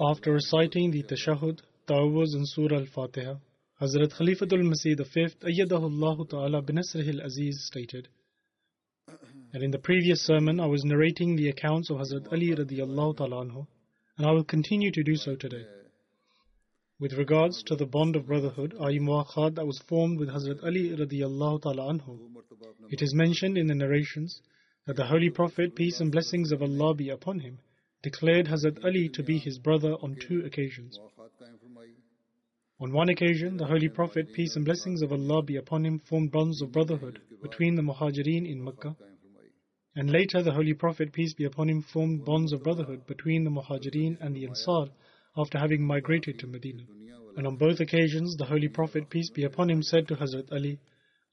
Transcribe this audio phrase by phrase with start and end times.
[0.00, 3.34] After reciting the Tashahud, Ta'awuz and Surah Al-Fatiha,
[3.80, 8.08] Hazrat Khalifatul Masih V, Ayyadahullah Ta'ala binasrihil Aziz stated,
[9.52, 13.44] and in the previous sermon I was narrating the accounts of Hazrat Ali radiallahu ta'ala
[13.44, 13.66] anhu,
[14.18, 15.64] and I will continue to do so today.
[16.98, 18.98] With regards to the bond of brotherhood, i.e.
[18.98, 22.18] mu'akhat that was formed with Hazrat Ali radiallahu ta'ala anhu,
[22.90, 24.40] it is mentioned in the narrations
[24.86, 27.58] that the Holy Prophet, peace and blessings of Allah be upon him,
[28.06, 30.96] declared Hazrat Ali to be his brother on two occasions.
[32.78, 36.30] On one occasion, the Holy Prophet, peace and blessings of Allah be upon him, formed
[36.30, 38.94] bonds of brotherhood between the Muhajirin in Mecca.
[39.96, 43.50] And later, the Holy Prophet, peace be upon him, formed bonds of brotherhood between the
[43.50, 44.86] Muhajirin and the Ansar
[45.36, 46.84] after having migrated to Medina.
[47.36, 50.78] And on both occasions, the Holy Prophet, peace be upon him, said to Hazrat Ali,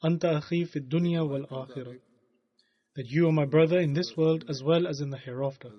[0.03, 1.99] Anta akhi fi dunya wal akhirah
[2.95, 5.69] that you are my brother in this world as well as in the hereafter.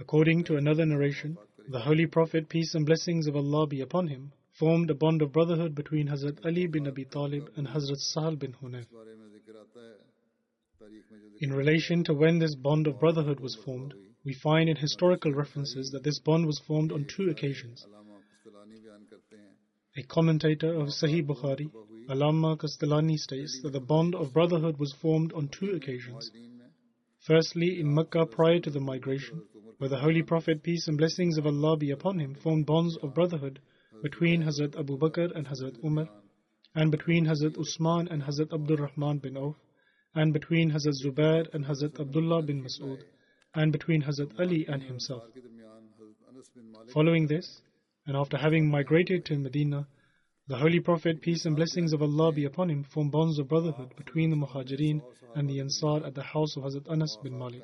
[0.00, 1.36] According to another narration,
[1.68, 5.32] the Holy Prophet, peace and blessings of Allah be upon him, formed a bond of
[5.32, 8.86] brotherhood between Hazrat Ali bin Abi Talib and Hazrat Sahal bin Hunayf.
[11.40, 13.94] In relation to when this bond of brotherhood was formed,
[14.24, 17.84] we find in historical references that this bond was formed on two occasions.
[19.96, 21.70] A commentator of Sahih Bukhari,
[22.08, 26.30] Alama Kastalani states that the bond of brotherhood was formed on two occasions.
[27.20, 29.42] Firstly, in Mecca prior to the migration,
[29.78, 33.14] where the Holy Prophet, peace and blessings of Allah be upon him, formed bonds of
[33.14, 33.60] brotherhood
[34.02, 36.08] between Hazrat Abu Bakr and Hazrat Umar,
[36.74, 39.56] and between Hazrat Usman and Hazrat Abdul Rahman bin Auf,
[40.14, 43.02] and between Hazrat Zubair and Hazrat Abdullah bin Mas'ud,
[43.54, 45.22] and between Hazrat Ali and himself.
[46.92, 47.60] Following this,
[48.06, 49.86] and after having migrated to Medina,
[50.52, 53.96] the Holy Prophet, peace and blessings of Allah be upon him, formed bonds of brotherhood
[53.96, 55.00] between the Muhajirin
[55.34, 57.62] and the Ansar at the house of Hazrat Anas bin Malik.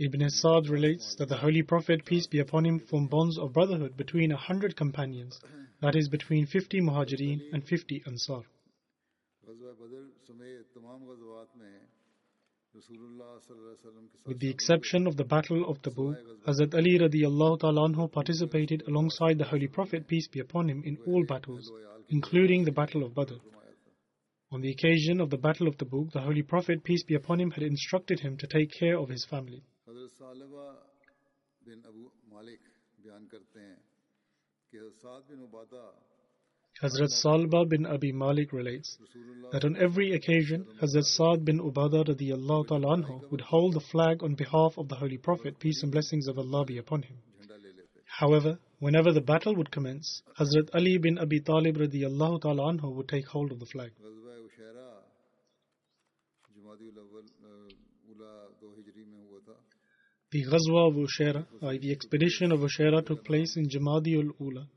[0.00, 3.96] Ibn Sa'd relates that the Holy Prophet, peace be upon him, formed bonds of brotherhood
[3.96, 5.38] between a hundred companions,
[5.80, 8.42] that is, between fifty Muhajirin and fifty Ansar.
[14.26, 19.38] With the exception of the Battle of Tabuk, Hazrat Ali radiallahu ta'ala anhu participated alongside
[19.38, 21.70] the Holy Prophet, peace be upon him, in all battles,
[22.08, 23.34] including the Battle of Badr.
[24.50, 27.50] On the occasion of the Battle of Tabuk, the Holy Prophet, peace be upon him,
[27.50, 29.62] had instructed him to take care of his family.
[36.82, 38.98] Hazrat Salba bin Abi Malik relates
[39.50, 44.22] that on every occasion, Hazrat Sa'd bin Ubadah radiallahu ta'ala anhu would hold the flag
[44.22, 47.16] on behalf of the Holy Prophet, peace and blessings of Allah be upon him.
[48.06, 53.08] However, whenever the battle would commence, Hazrat Ali bin Abi Talib radiallahu ta'ala anhu would
[53.08, 53.90] take hold of the flag.
[60.30, 64.68] The Ghazwa of Ushaira, uh, the expedition of Ushaira took place in Jamadi ul Ula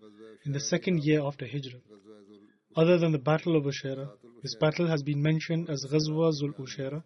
[0.45, 1.81] in the second year after Hijrah.
[2.75, 4.09] Other than the Battle of Ushera,
[4.41, 7.03] this battle has been mentioned as Ghazwa Zul Ushera,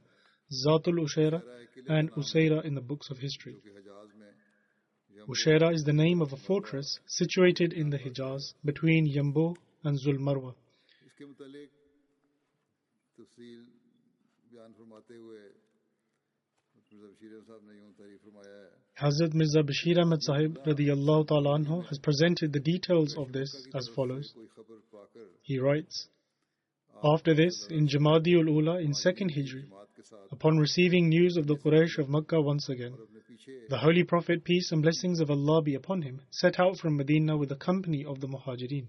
[0.65, 1.41] Zatul Ushera,
[1.87, 3.55] and Usaira in the books of history.
[5.27, 10.53] Ushera is the name of a fortress situated in the Hijaz between Yambo and Zulmarwa.
[14.55, 15.39] بیان فرماتے ہوئے
[17.47, 23.17] صاحب نے یوں تعریف فرمایا ہے Hazrat Mirza Bashir Ahmad Sahib has presented the details
[23.17, 24.33] of this as follows.
[25.41, 26.07] He writes,
[27.03, 29.65] After this, in Jamadi ul-Ula, in 2nd Hijri,
[30.31, 32.95] upon receiving news of the Quraysh of Makkah once again,
[33.69, 37.35] the Holy Prophet, peace and blessings of Allah be upon him, set out from Medina
[37.35, 38.87] with a company of the Muhajirin.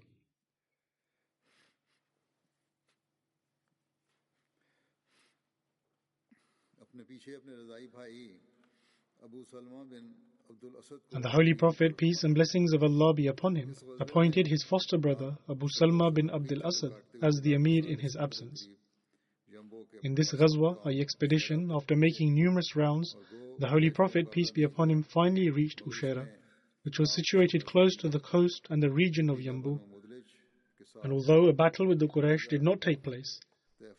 [11.13, 14.99] And the Holy Prophet, peace and blessings of Allah be upon him, appointed his foster
[14.99, 16.93] brother Abu Salma bin Abdul Asad
[17.23, 18.69] as the Amir in his absence.
[20.03, 23.17] In this Ghazwa, a expedition, after making numerous rounds,
[23.59, 26.29] the Holy Prophet, peace be upon him, finally reached Ushera,
[26.83, 29.81] which was situated close to the coast and the region of Yambu.
[31.03, 33.41] And although a battle with the Quraysh did not take place,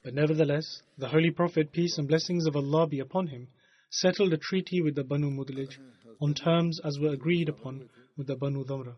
[0.04, 3.48] but nevertheless, the Holy Prophet, peace and blessings of Allah be upon him,
[3.90, 5.78] settled a treaty with the Banu Mudlij
[6.22, 8.96] on terms as were agreed upon with the Banu Dhamra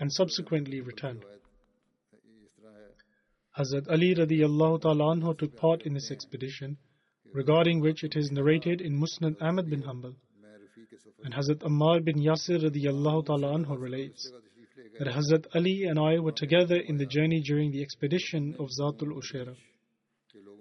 [0.00, 1.24] and subsequently returned.
[3.58, 6.76] Hazrat Ali radiallahu ta'ala took part in this expedition,
[7.32, 10.14] regarding which it is narrated in Musnad Ahmad bin Hanbal.
[11.24, 14.30] And Hazrat Ammar bin Yasir radiallahu ta'ala relates
[14.98, 19.12] that Hazrat Ali and I were together in the journey during the expedition of Zatul
[19.20, 19.56] Ushera.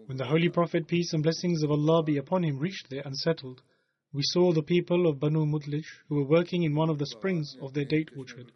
[0.09, 3.15] When the Holy Prophet, peace and blessings of Allah be upon him, reached there and
[3.15, 3.61] settled,
[4.11, 7.55] we saw the people of Banu Mudlij who were working in one of the springs
[7.61, 8.51] of their date orchard.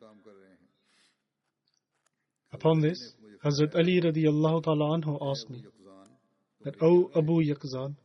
[2.51, 2.97] Upon this,
[3.45, 5.63] Hazrat Ali radiallahu ta'ala anhu asked me
[6.63, 7.97] that, O oh Abu Yaqzan,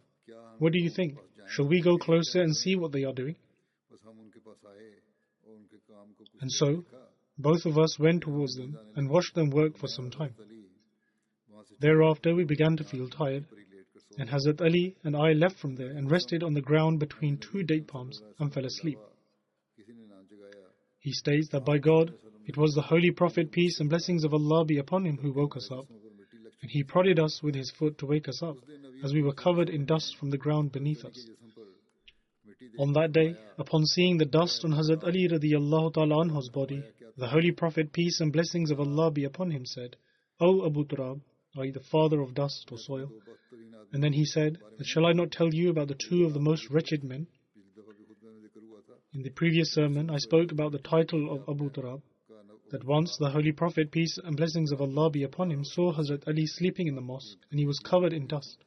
[0.58, 1.16] what do you think?
[1.48, 3.36] Shall we go closer and see what they are doing?
[6.42, 6.84] And so,
[7.38, 10.34] both of us went towards them and watched them work for some time.
[11.80, 13.46] Thereafter, we began to feel tired,
[14.18, 17.62] and Hazrat Ali and I left from there and rested on the ground between two
[17.62, 18.98] date palms and fell asleep.
[20.98, 22.12] He states that by God,
[22.46, 25.56] it was the Holy Prophet, peace and blessings of Allah be upon him, who woke
[25.56, 25.86] us up,
[26.62, 28.56] and he prodded us with his foot to wake us up,
[29.04, 31.28] as we were covered in dust from the ground beneath us.
[32.78, 36.82] On that day, upon seeing the dust on Hazrat Ali radiallahu ta'ala anhu's body,
[37.16, 39.96] the Holy Prophet, peace and blessings of Allah be upon him, said,
[40.40, 41.20] O Abu Turab,
[41.58, 43.10] i.e., the father of dust or soil.
[43.92, 46.68] And then he said, Shall I not tell you about the two of the most
[46.70, 47.26] wretched men?
[49.14, 52.02] In the previous sermon, I spoke about the title of Abu Turab,
[52.70, 56.28] that once the Holy Prophet, peace and blessings of Allah be upon him, saw Hazrat
[56.28, 58.58] Ali sleeping in the mosque, and he was covered in dust.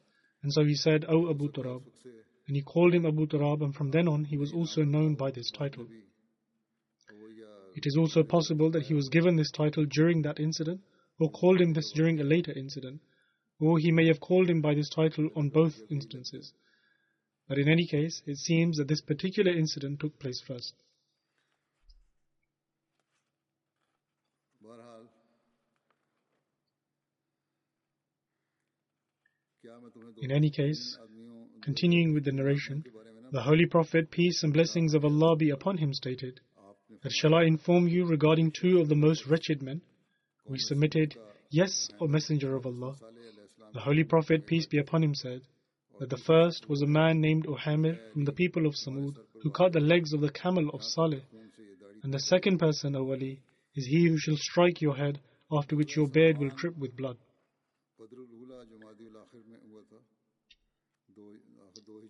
[0.42, 1.82] And so he said, O Abu Turab.
[2.48, 5.30] And he called him Abu Turab, and from then on he was also known by
[5.30, 5.86] this title.
[7.76, 10.80] It is also possible that he was given this title during that incident
[11.18, 13.00] or called him this during a later incident,
[13.60, 16.52] or he may have called him by this title on both instances.
[17.48, 20.74] But in any case, it seems that this particular incident took place first.
[30.20, 30.98] In any case,
[31.62, 32.84] continuing with the narration,
[33.30, 36.40] the Holy Prophet, peace and blessings of Allah be upon him, stated
[37.02, 39.80] that shall I inform you regarding two of the most wretched men,
[40.46, 41.16] we submitted,
[41.50, 42.94] Yes, O Messenger of Allah.
[43.74, 45.42] The Holy Prophet, peace be upon him, said
[45.98, 49.72] that the first was a man named Uhamir from the people of Samud who cut
[49.72, 51.22] the legs of the camel of Saleh.
[52.02, 53.40] And the second person, O Ali,
[53.74, 55.20] is he who shall strike your head,
[55.50, 57.16] after which your beard will drip with blood.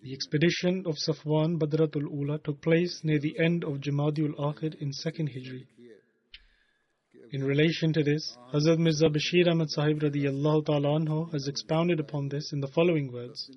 [0.02, 4.90] The expedition of Safwan Badratul Ula took place near the end of Jamadiul Akhir in
[4.90, 5.66] 2nd Hijri.
[7.32, 12.60] In relation to this, Hazrat Mirza Bashir Ahmad Sahib radiallahu has expounded upon this in
[12.60, 13.50] the following words.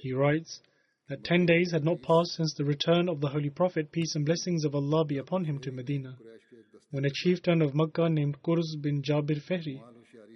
[0.00, 0.62] He writes
[1.10, 4.24] that ten days had not passed since the return of the Holy Prophet, peace and
[4.24, 6.16] blessings of Allah be upon him, to Medina,
[6.92, 9.82] when a chieftain of Makkah named Qurz bin Jabir Fehri,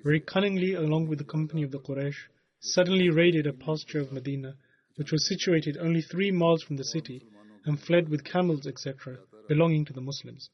[0.04, 2.28] very cunningly along with the company of the Quraysh,
[2.60, 4.56] suddenly raided a pasture of Medina,
[4.96, 7.22] which was situated only three miles from the city,
[7.64, 9.16] and fled with camels, etc.,
[9.48, 10.50] belonging to the Muslims.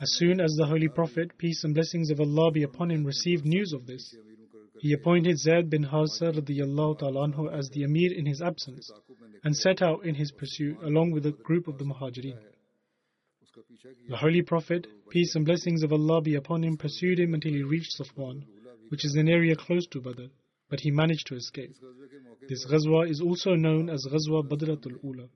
[0.00, 3.44] As soon as the Holy Prophet, peace and blessings of Allah be upon him, received
[3.44, 4.14] news of this,
[4.80, 8.90] he appointed Zaid bin Harsa anhu as the Emir in his absence
[9.44, 12.38] and set out in his pursuit along with a group of the Muhajirin.
[14.08, 17.62] The Holy Prophet, peace and blessings of Allah be upon him, pursued him until he
[17.62, 18.44] reached Safwan,
[18.88, 20.28] which is an area close to Badr,
[20.70, 21.74] but he managed to escape.
[22.48, 25.28] This ghazwa is also known as Ghazwa Badratul Ula.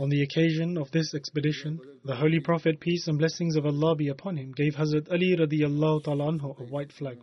[0.00, 4.08] On the occasion of this expedition, the Holy Prophet, peace and blessings of Allah be
[4.08, 7.18] upon him, gave Hazrat Ali radiallahu ta'ala anhu a white flag.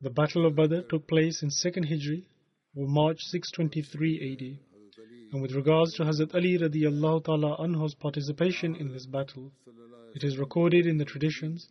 [0.00, 2.24] The Battle of Badr took place in 2nd Hijri,
[2.74, 4.58] or March 623 AD.
[5.32, 9.52] And with regards to Hazrat Ali radiallahu ta'ala anhu's participation in this battle,
[10.16, 11.68] it is recorded in the traditions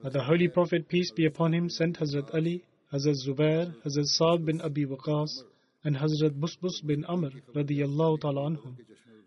[0.00, 4.44] that the Holy Prophet, peace be upon him, sent Hazrat Ali, Hazrat Zubair, Hazrat Saad
[4.44, 5.30] bin Abi Waqas,
[5.84, 8.76] and Hazrat Busbus bin Amr radiallahu ta'ala anhum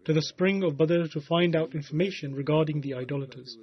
[0.05, 3.57] to the spring of Badr to find out information regarding the idolaters.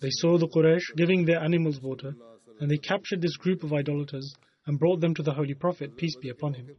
[0.00, 2.14] They saw the Quraysh giving their animals water,
[2.58, 4.34] and they captured this group of idolaters
[4.66, 6.70] and brought them to the Holy Prophet, peace be upon him.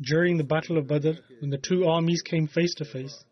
[0.00, 3.24] During the Battle of Badr, when the two armies came face to face,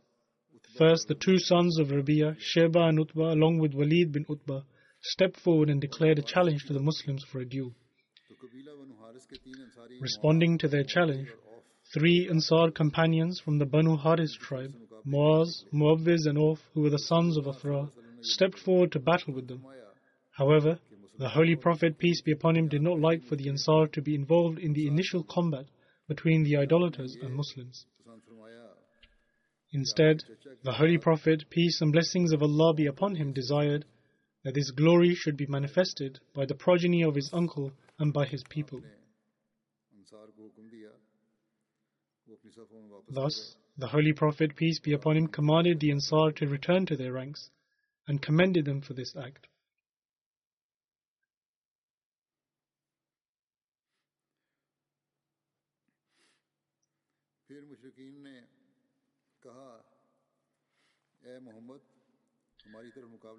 [0.76, 4.62] first the two sons of Rabi'a, Sheba and Utbah, along with Walid bin Utbah,
[5.02, 7.74] stepped forward and declared a challenge to the Muslims for a duel.
[10.00, 11.28] Responding to their challenge,
[11.94, 14.74] three Ansar companions from the Banu Haris tribe,
[15.06, 17.88] Muaz, Muawwiz, and Auf, who were the sons of Afra,
[18.20, 19.64] stepped forward to battle with them.
[20.32, 20.78] However,
[21.18, 24.14] the Holy Prophet, peace be upon him, did not like for the Ansar to be
[24.14, 25.66] involved in the initial combat
[26.08, 27.86] between the idolaters and Muslims.
[29.72, 30.22] Instead,
[30.62, 33.84] the Holy Prophet, peace and blessings of Allah be upon him, desired
[34.46, 38.44] that his glory should be manifested by the progeny of his uncle and by his
[38.48, 38.80] people.
[43.08, 47.12] Thus, the Holy Prophet, peace be upon him, commanded the Ansar to return to their
[47.12, 47.50] ranks
[48.06, 49.48] and commended them for this act.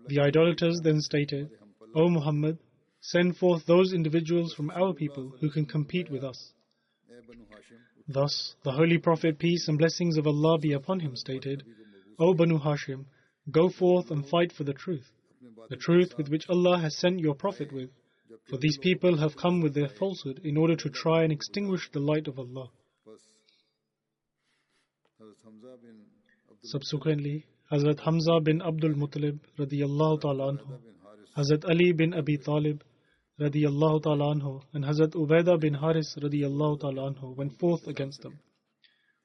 [0.07, 1.49] The idolaters then stated,
[1.95, 2.59] O Muhammad,
[3.01, 6.53] send forth those individuals from our people who can compete with us.
[8.07, 11.63] Thus, the Holy Prophet, peace and blessings of Allah be upon him, stated,
[12.19, 13.05] O Banu Hashim,
[13.51, 15.11] go forth and fight for the truth,
[15.69, 17.89] the truth with which Allah has sent your Prophet with,
[18.49, 21.99] for these people have come with their falsehood in order to try and extinguish the
[21.99, 22.69] light of Allah.
[26.63, 30.79] Subsequently, Hazrat Hamza bin Abdul Muttalib radiyallahu ta'ala anhu,
[31.35, 32.81] Hazrat Ali bin Abi Talib
[33.41, 38.39] radiyallahu ta'ala anhu, and Hazrat Ubaidah bin Haris radiyallahu ta'ala went forth against them.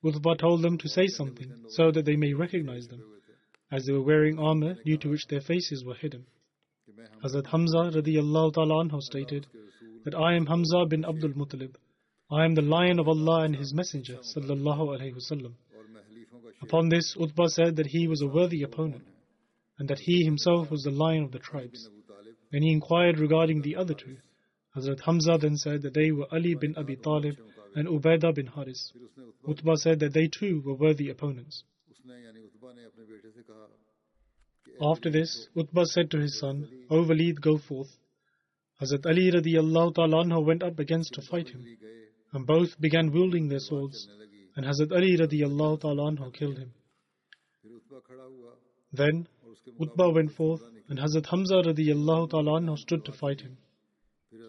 [0.04, 3.00] Utbah told them to say something so that they may recognize them,
[3.70, 6.26] as they were wearing armor due to which their faces were hidden.
[7.24, 9.46] Hazrat Hamza radiyallahu ta'ala anhu stated
[10.04, 11.76] that I am Hamza bin Abdul Muttalib.
[12.28, 15.54] I am the lion of Allah and His Messenger sallallahu alayhi wasallam.
[16.62, 19.04] Upon this, Utbah said that he was a worthy opponent
[19.78, 21.88] and that he himself was the lion of the tribes.
[22.52, 24.18] Then he inquired regarding the other two.
[24.76, 27.36] Hazrat Hamza then said that they were Ali bin Abi Talib
[27.74, 28.92] and Ubaidah bin Haris.
[29.48, 31.64] Utbah said that they too were worthy opponents.
[34.80, 37.90] After this, Utbah said to his son, O Walid, go forth.
[38.80, 41.66] Hazrat Ali radiallahu ta'ala went up against to fight him,
[42.32, 44.08] and both began wielding their swords
[44.56, 46.72] and Hazrat Ali radiallahu ta'ala killed him.
[48.92, 49.26] Then
[49.80, 53.56] Utbah went forth and Hazrat Hamza radiallahu ta'ala stood to fight him.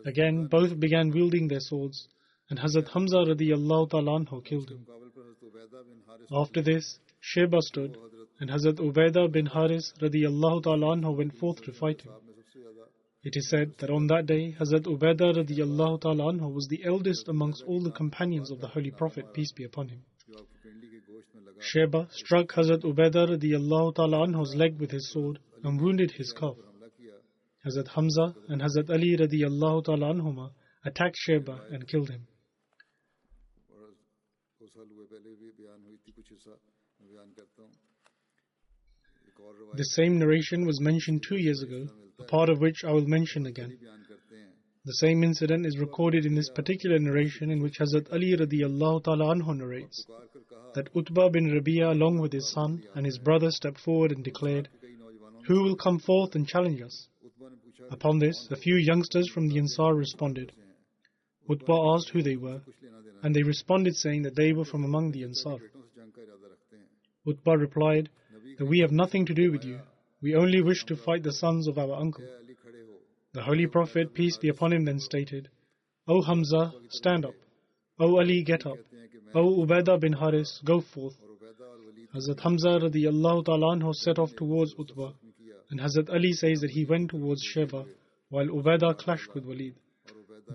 [0.06, 2.08] Again both began wielding their swords
[2.50, 4.86] and Hazrat Hamza radiallahu ta'ala killed him.
[6.32, 7.98] After this, Sheba stood
[8.40, 12.12] and Hazrat Ubaidah bin Haris radiallahu ta'ala went forth to fight him.
[13.24, 17.30] It is said that on that day, Hazrat Ubaidah radiallahu ta'ala anhu was the eldest
[17.30, 20.04] amongst all the companions of the Holy Prophet, peace be upon him.
[21.62, 26.58] Sheba struck Hazrat Ubaidah radiallahu ta'ala anhu's leg with his sword and wounded his calf.
[27.66, 30.52] Hazrat Hamza and Hazrat Ali radiallahu ta'ala anhuma
[30.84, 32.28] attacked Sheba and killed him.
[39.76, 41.88] The same narration was mentioned two years ago
[42.28, 43.78] part of which I will mention again.
[44.86, 49.34] The same incident is recorded in this particular narration in which Hazrat Ali radiallahu ta'ala
[49.34, 50.06] anhu narrates
[50.76, 54.68] that Utbah bin Rabia along with his son and his brother stepped forward and declared,
[55.48, 57.08] Who will come forth and challenge us?
[57.92, 60.52] Upon this, a few youngsters from the Ansar responded.
[61.50, 62.62] Utbah asked who they were,
[63.22, 65.60] and they responded saying that they were from among the Ansar.
[67.26, 68.10] Utbah replied
[68.58, 69.80] that we have nothing to do with you,
[70.24, 72.24] we only wish to fight the sons of our uncle.
[73.34, 75.50] The Holy Prophet, peace be upon him, then stated,
[76.08, 77.34] O Hamza, stand up.
[78.00, 78.78] O Ali, get up.
[79.36, 81.16] O Ubaidah bin Haris, go forth.
[82.16, 85.12] Hazrat Hamza radiallahu ta'ala set off towards Utbah,
[85.70, 87.86] and Hazrat Ali says that he went towards Sheba,
[88.30, 89.76] while Ubaidah clashed with Walid.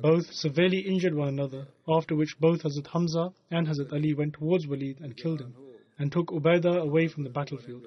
[0.01, 4.67] Both severely injured one another, after which both Hazrat Hamza and Hazrat Ali went towards
[4.67, 5.55] Walid and killed him,
[5.99, 7.87] and took Ubaidah away from the battlefield.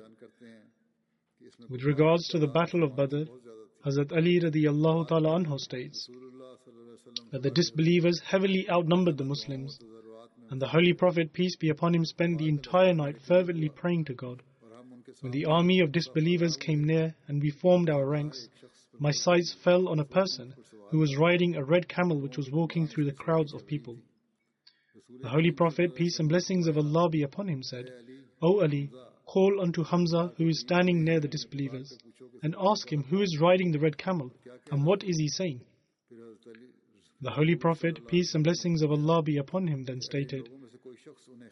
[1.69, 3.23] With regards to the Battle of Badr,
[3.85, 6.09] Hazrat Ali radiallahu ta'ala anhu states
[7.31, 9.79] that the disbelievers heavily outnumbered the Muslims
[10.49, 14.13] and the Holy Prophet, peace be upon him, spent the entire night fervently praying to
[14.13, 14.43] God.
[15.21, 18.47] When the army of disbelievers came near and we formed our ranks,
[18.99, 20.53] my sights fell on a person
[20.89, 23.97] who was riding a red camel which was walking through the crowds of people.
[25.21, 27.89] The Holy Prophet, peace and blessings of Allah be upon him, said,
[28.41, 28.89] O Ali,
[29.31, 31.97] call unto Hamza, who is standing near the disbelievers,
[32.43, 34.29] and ask him who is riding the red camel
[34.71, 35.61] and what is he saying.
[37.21, 40.49] The Holy Prophet, peace and blessings of Allah be upon him, then stated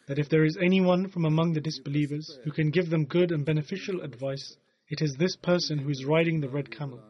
[0.08, 3.46] that if there is anyone from among the disbelievers who can give them good and
[3.46, 4.56] beneficial advice,
[4.88, 7.00] it is this person who is riding the red camel.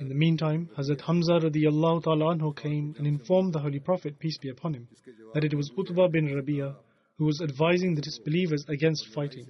[0.00, 4.48] In the meantime, Hazrat Hamza radiallahu ta'ala came and informed the Holy Prophet, peace be
[4.48, 4.88] upon him,
[5.34, 6.74] that it was Utbah bin Rabi'ah
[7.18, 9.46] who was advising the disbelievers against fighting.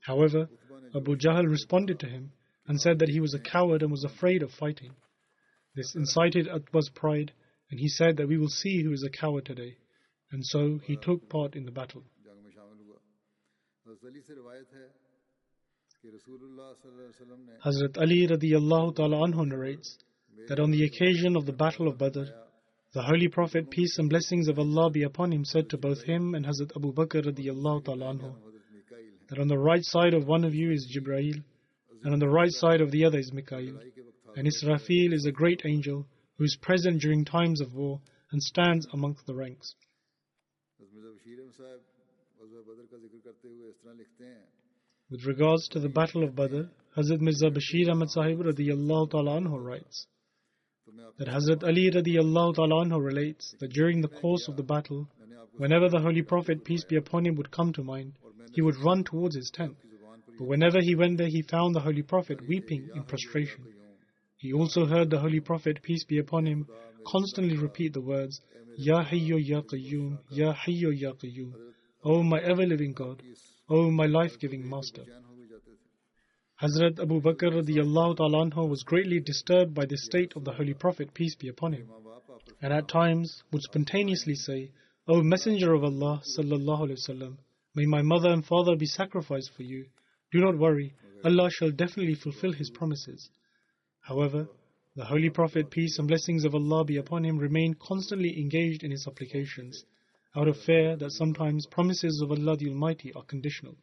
[0.00, 0.48] However,
[0.94, 2.32] Abu Jahl responded to him
[2.66, 4.92] and said that he was a coward and was afraid of fighting.
[5.74, 7.32] This incited Utbah's pride,
[7.70, 9.76] and he said that we will see who is a coward today.
[10.30, 12.04] And so he took part in the battle.
[17.64, 19.98] Hazrat Ali radiallahu ta'ala anhu narrates
[20.48, 22.24] that on the occasion of the Battle of Badr,
[22.94, 26.36] the Holy Prophet, peace and blessings of Allah be upon him, said to both him
[26.36, 28.32] and Hazrat Abu Bakr radiallahu ta'ala anhu,
[29.28, 31.42] that on the right side of one of you is Jibrail,
[32.04, 33.80] and on the right side of the other is Mikail.
[34.36, 36.06] And Israfil is a great angel
[36.38, 39.74] who is present during times of war and stands amongst the ranks.
[45.10, 46.62] With regards to the Battle of Badr,
[46.96, 50.06] Hazrat Mirza Bashir Ahmad Sahib writes,
[51.18, 55.08] that Hazrat Ali radiallahu anhu relates that during the course of the battle,
[55.56, 58.12] whenever the Holy Prophet, peace be upon him, would come to mind,
[58.52, 59.76] he would run towards his tent.
[60.38, 63.64] But whenever he went there, he found the Holy Prophet weeping in prostration.
[64.36, 66.66] He also heard the Holy Prophet, peace be upon him,
[67.06, 68.40] constantly repeat the words,
[68.76, 71.52] Ya Hayyu Ya Qayyum, Ya Hayyu Ya Qayyum,
[72.02, 73.22] O my ever living God,
[73.68, 75.04] O my life giving Master.
[76.62, 81.12] Hazrat Abu Bakr radiallahu ta'ala was greatly disturbed by the state of the Holy Prophet,
[81.12, 81.90] peace be upon him,
[82.62, 84.70] and at times would spontaneously say,
[85.08, 87.38] O Messenger of Allah sallallahu alayhi wasallam,
[87.74, 89.86] may my mother and father be sacrificed for you.
[90.30, 93.30] Do not worry, Allah shall definitely fulfill His promises.
[94.02, 94.46] However,
[94.94, 98.92] the Holy Prophet, peace and blessings of Allah be upon him, remained constantly engaged in
[98.92, 99.84] his supplications,
[100.36, 103.76] out of fear that sometimes promises of Allah the Almighty are conditional.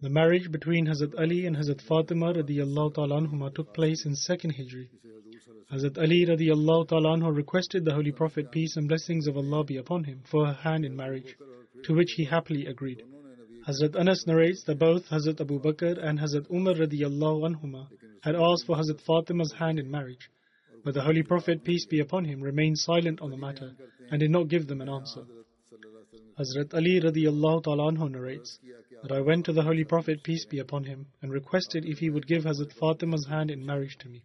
[0.00, 4.88] The marriage between Hazrat Ali and Hazrat Fatima radiallahu ta'ala took place in second Hijri.
[5.72, 10.04] Hazrat Ali radiallahu ta'ala requested the Holy Prophet peace and blessings of Allah be upon
[10.04, 11.36] him for her hand in marriage,
[11.84, 13.02] to which he happily agreed.
[13.68, 17.86] Hazrat Anas narrates that both Hazrat Abu Bakr and Hazrat Umar radiallahu anhuma
[18.22, 20.30] had asked for Hazrat Fatima's hand in marriage,
[20.84, 23.70] but the Holy Prophet peace be upon him remained silent on the matter
[24.10, 25.22] and did not give them an answer.
[26.38, 28.58] Hazrat Ali radiallahu ta'ala narrates
[29.02, 32.10] that I went to the Holy Prophet, peace be upon him, and requested if he
[32.10, 34.22] would give Hazrat Fatima's hand in marriage to me.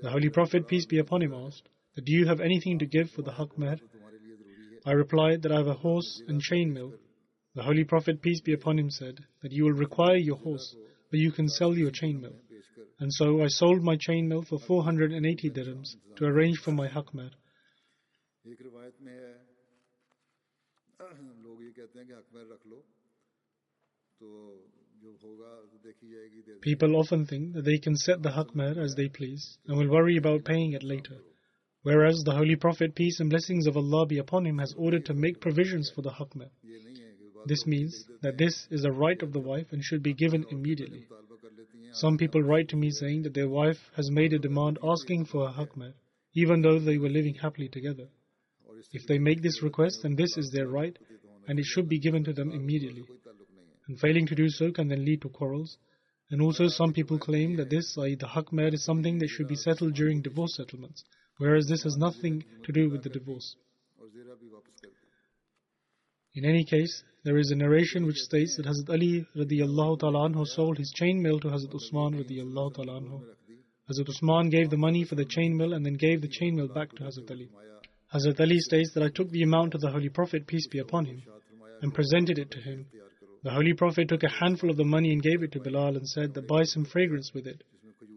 [0.00, 3.22] The Holy Prophet, peace be upon him, asked, Do you have anything to give for
[3.22, 3.50] the Haq
[4.84, 6.92] I replied that I have a horse and chain mail.
[7.54, 10.74] The Holy Prophet, peace be upon him, said that you will require your horse,
[11.10, 12.36] but you can sell your chain mail.
[12.98, 17.12] And so I sold my chain mail for 480 dirhams to arrange for my Haq
[26.60, 29.90] People often think that they can set the haq mehr as they please and will
[29.90, 31.16] worry about paying it later.
[31.82, 35.14] Whereas the Holy Prophet, peace and blessings of Allah be upon him, has ordered to
[35.14, 36.50] make provisions for the haq mehr.
[37.46, 41.06] This means that this is a right of the wife and should be given immediately.
[41.92, 45.48] Some people write to me saying that their wife has made a demand asking for
[45.48, 45.94] a haq mehr,
[46.34, 48.08] even though they were living happily together.
[48.92, 50.96] If they make this request, then this is their right
[51.48, 53.04] and it should be given to them immediately.
[53.88, 55.76] And failing to do so can then lead to quarrels.
[56.30, 59.56] And also, some people claim that this, i.e., the haq is something that should be
[59.56, 61.04] settled during divorce settlements,
[61.36, 63.56] whereas this has nothing to do with the divorce.
[66.34, 70.46] In any case, there is a narration which states that Hazrat Ali radiallahu ta'ala anhu
[70.46, 73.22] sold his chainmail to Hazrat Usman radiallahu ta'ala anhu.
[73.90, 77.02] Hazrat Usman gave the money for the chainmail and then gave the chainmail back to
[77.02, 77.50] Hazrat Ali.
[78.12, 81.06] Hazrat Ali states that I took the amount of the Holy Prophet, peace be upon
[81.06, 81.22] him,
[81.80, 82.86] and presented it to him.
[83.42, 86.06] The Holy Prophet took a handful of the money and gave it to Bilal and
[86.06, 87.64] said that buy some fragrance with it.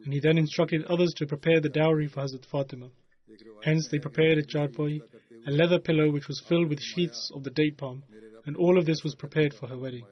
[0.03, 2.89] And he then instructed others to prepare the dowry for Hazrat Fatima.
[3.63, 4.99] Hence they prepared a charpoy,
[5.47, 8.03] a leather pillow which was filled with sheaths of the date palm,
[8.45, 10.05] and all of this was prepared for her wedding.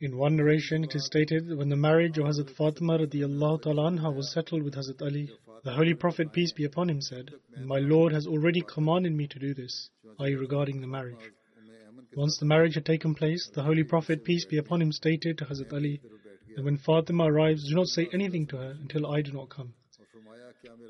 [0.00, 4.30] In one narration, it is stated that when the marriage of Hazrat Fatima radiallahu was
[4.32, 5.28] settled with Hazrat Ali,
[5.64, 7.32] the Holy Prophet, peace be upon him, said,
[7.64, 11.32] My Lord has already commanded me to do this, i.e., regarding the marriage.
[12.14, 15.46] Once the marriage had taken place, the Holy Prophet, peace be upon him, stated to
[15.46, 16.00] Hazrat Ali
[16.54, 19.74] that when Fatima arrives, do not say anything to her until I do not come.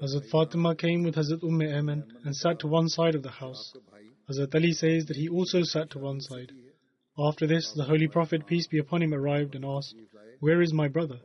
[0.03, 3.73] Hazrat Fatima came with Hazrat Umm Ayman and sat to one side of the house.
[4.29, 6.53] Hazrat Ali says that he also sat to one side.
[7.19, 9.95] After this, the Holy Prophet, peace be upon him, arrived and asked,
[10.39, 11.19] Where is my brother?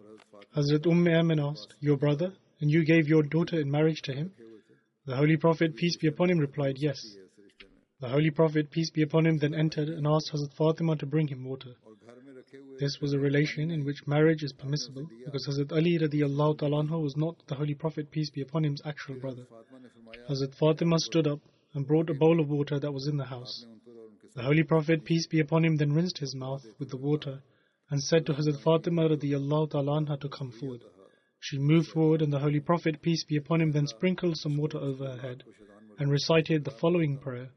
[0.55, 2.33] Hazrat Umm Ayman asked, Your brother?
[2.59, 4.31] And you gave your daughter in marriage to him?
[5.05, 7.15] The Holy Prophet, peace be upon him, replied, Yes.
[7.99, 11.27] The Holy Prophet, peace be upon him, then entered and asked Hazrat Fatima to bring
[11.27, 11.75] him water.
[12.79, 17.15] This was a relation in which marriage is permissible because Hazrat Ali radiallahu ta'ala was
[17.15, 19.45] not the Holy Prophet, peace be upon him's actual brother.
[20.27, 21.39] Hazrat Fatima stood up
[21.75, 23.65] and brought a bowl of water that was in the house.
[24.35, 27.43] The Holy Prophet, peace be upon him, then rinsed his mouth with the water
[27.89, 30.81] and said to Hazrat Fatima radiallahu ta'ala to come forward.
[31.39, 34.79] She moved forward and the Holy Prophet, peace be upon him, then sprinkled some water
[34.79, 35.43] over her head
[35.99, 37.51] and recited the following prayer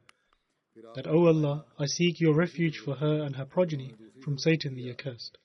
[0.94, 4.90] that, O Allah, I seek your refuge for her and her progeny from Satan the
[4.90, 5.38] accursed.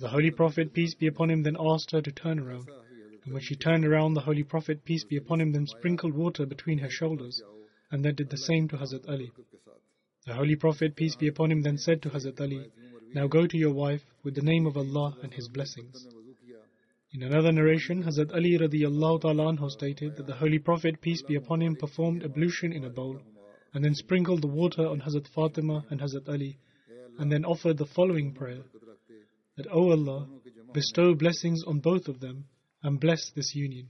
[0.00, 2.68] The Holy Prophet, peace be upon him, then asked her to turn around.
[3.24, 6.46] And when she turned around, the Holy Prophet, peace be upon him, then sprinkled water
[6.46, 7.42] between her shoulders
[7.90, 9.30] and then did the same to Hazrat Ali.
[10.28, 12.70] The Holy Prophet, peace be upon him, then said to Hazrat Ali,
[13.14, 16.06] Now go to your wife with the name of Allah and His blessings.
[17.14, 21.62] In another narration, Hazrat Ali radiallahu ta'ala stated that the Holy Prophet, peace be upon
[21.62, 23.18] him, performed ablution in a bowl
[23.72, 26.58] and then sprinkled the water on Hazrat Fatima and Hazrat Ali
[27.18, 28.64] and then offered the following prayer
[29.56, 30.28] that, O Allah,
[30.74, 32.44] bestow blessings on both of them
[32.82, 33.88] and bless this union.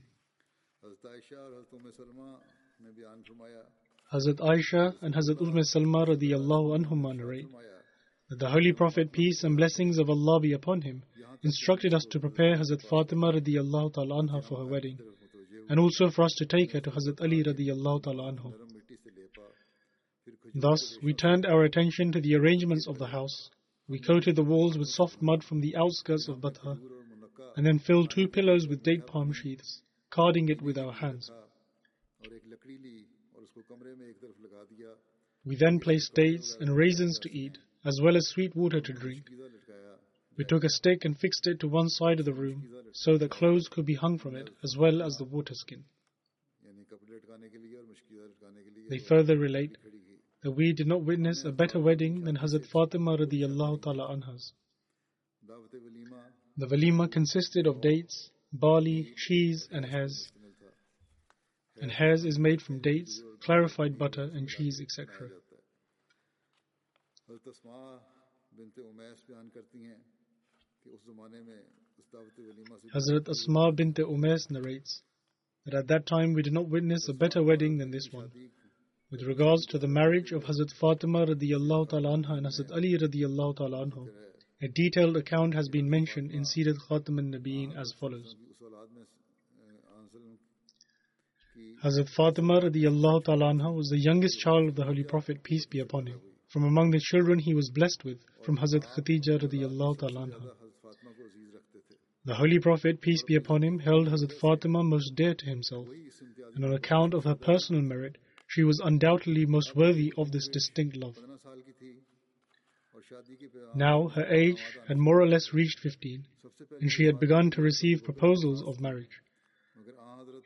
[4.13, 7.45] Hazrat Aisha and Hazrat Umm Salma radiallahu anhuma narrate
[8.29, 11.03] that the Holy Prophet, peace and blessings of Allah be upon him,
[11.43, 14.97] instructed us to prepare Hazrat Fatima radiallahu ta'ala anha for her wedding,
[15.69, 18.51] and also for us to take her to Hazrat Ali radiallahu ta'ala anhu.
[20.55, 23.51] Thus, we turned our attention to the arrangements of the house.
[23.87, 26.79] We coated the walls with soft mud from the outskirts of Batha,
[27.55, 31.29] and then filled two pillows with date palm sheaths, carding it with our hands.
[35.45, 39.25] We then placed dates and raisins to eat, as well as sweet water to drink.
[40.37, 42.63] We took a stick and fixed it to one side of the room
[42.93, 45.83] so that clothes could be hung from it, as well as the water skin.
[48.89, 49.77] They further relate
[50.43, 54.53] that we did not witness a better wedding than Hazrat Fatima radiallahu ta'ala anha's.
[56.57, 60.31] The walima consisted of dates, barley, cheese, and hais.
[61.81, 65.29] And hais is made from dates, clarified butter, and cheese, etc.
[72.95, 75.01] Hazrat Asma bint Umais narrates
[75.65, 78.31] that at that time we did not witness a better wedding than this one.
[79.11, 83.57] With regards to the marriage of Hazrat Fatima radiallahu ta'ala anha and Hazrat Ali radiallahu
[83.57, 84.07] ta'ala anhu,
[84.61, 88.35] a detailed account has been mentioned in Sirat Khatam al-Nabiyeen as follows.
[91.83, 95.79] Hazrat Fatima radiallahu ta'ala anha was the youngest child of the Holy Prophet, peace be
[95.79, 96.19] upon him.
[96.49, 100.51] From among the children he was blessed with, from Hazrat Khadija radiallahu ta'ala anha.
[102.25, 105.87] The Holy Prophet, peace be upon him, held Hazrat Fatima most dear to himself,
[106.55, 108.17] and on account of her personal merit,
[108.47, 111.15] she was undoubtedly most worthy of this distinct love.
[113.73, 116.25] Now her age had more or less reached 15,
[116.81, 119.21] and she had begun to receive proposals of marriage.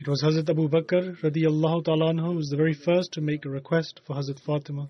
[0.03, 3.49] It was Hazrat Abu Bakr radiallahu ta'ala who was the very first to make a
[3.49, 4.89] request for Hazrat Fatima,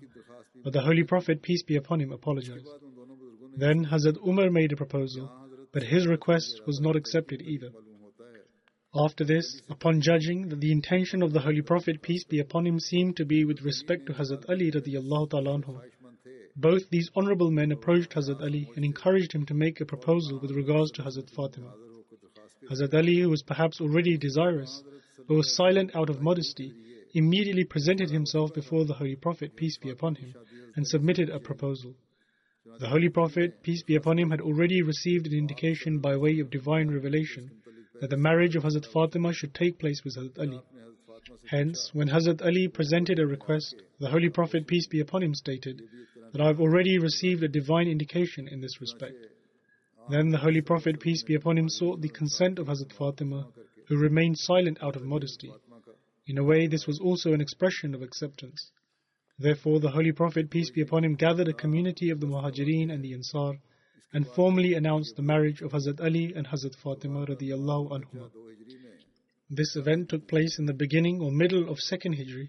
[0.64, 2.66] but the Holy Prophet, peace be upon him, apologized.
[3.56, 5.30] Then Hazrat Umar made a proposal,
[5.72, 7.70] but his request was not accepted either.
[8.92, 12.80] After this, upon judging that the intention of the Holy Prophet, peace be upon him,
[12.80, 15.60] seemed to be with respect to Hazrat Ali radiallahu ta'ala
[16.56, 20.50] both these honorable men approached Hazrat Ali and encouraged him to make a proposal with
[20.50, 21.72] regards to Hazrat Fatima.
[22.68, 24.82] Hazrat Ali, who was perhaps already desirous,
[25.26, 26.72] but was silent out of modesty,
[27.14, 30.34] immediately presented himself before the Holy Prophet, peace be upon him,
[30.76, 31.94] and submitted a proposal.
[32.80, 36.50] The Holy Prophet, peace be upon him, had already received an indication by way of
[36.50, 37.50] divine revelation
[38.00, 40.60] that the marriage of Hazrat Fatima should take place with Hazrat Ali.
[41.46, 45.82] Hence, when Hazrat Ali presented a request, the Holy Prophet, peace be upon him, stated
[46.32, 49.26] that I have already received a divine indication in this respect.
[50.10, 53.46] Then the Holy Prophet, peace be upon him, sought the consent of Hazrat Fatima,
[53.86, 55.50] who remained silent out of modesty.
[56.26, 58.70] In a way, this was also an expression of acceptance.
[59.38, 63.04] Therefore, the Holy Prophet, peace be upon him, gathered a community of the Muhajirin and
[63.04, 63.58] the Ansar
[64.12, 68.30] and formally announced the marriage of Hazrat Ali and Hazrat Fatima radiallahu.
[69.50, 72.48] This event took place in the beginning or middle of second Hijri.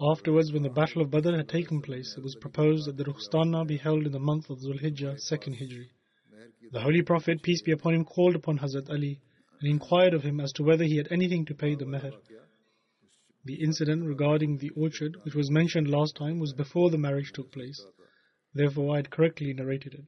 [0.00, 3.66] Afterwards, when the Battle of Badr had taken place, it was proposed that the Rukhsatana
[3.66, 5.88] be held in the month of Zulhijjah, second Hijri.
[6.72, 9.20] The Holy Prophet, peace be upon him, called upon Hazrat Ali
[9.60, 12.12] and inquired of him as to whether he had anything to pay the meher.
[13.44, 17.52] The incident regarding the orchard, which was mentioned last time, was before the marriage took
[17.52, 17.80] place.
[18.54, 20.04] Therefore, I had correctly narrated it.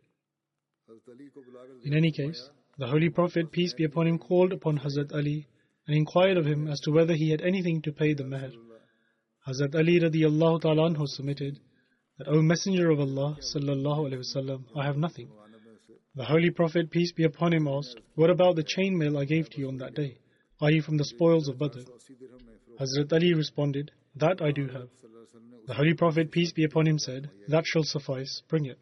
[1.84, 5.46] In any case, the Holy Prophet, peace be upon him, called upon Hazrat Ali
[5.86, 8.52] and inquired of him as to whether he had anything to pay the meher.
[9.46, 11.60] Hazrat Ali radiallahu ta'ala submitted
[12.18, 15.30] that, O Messenger of Allah, sallallahu alayhi wasallam, I have nothing.
[16.18, 19.60] The Holy Prophet, peace be upon him, asked, What about the chainmail I gave to
[19.60, 20.18] you on that day,
[20.60, 21.78] Are you from the spoils of Badr?
[22.80, 24.88] Hazrat Ali responded, That I do have.
[25.68, 28.78] The Holy Prophet, peace be upon him, said, That shall suffice, bring it.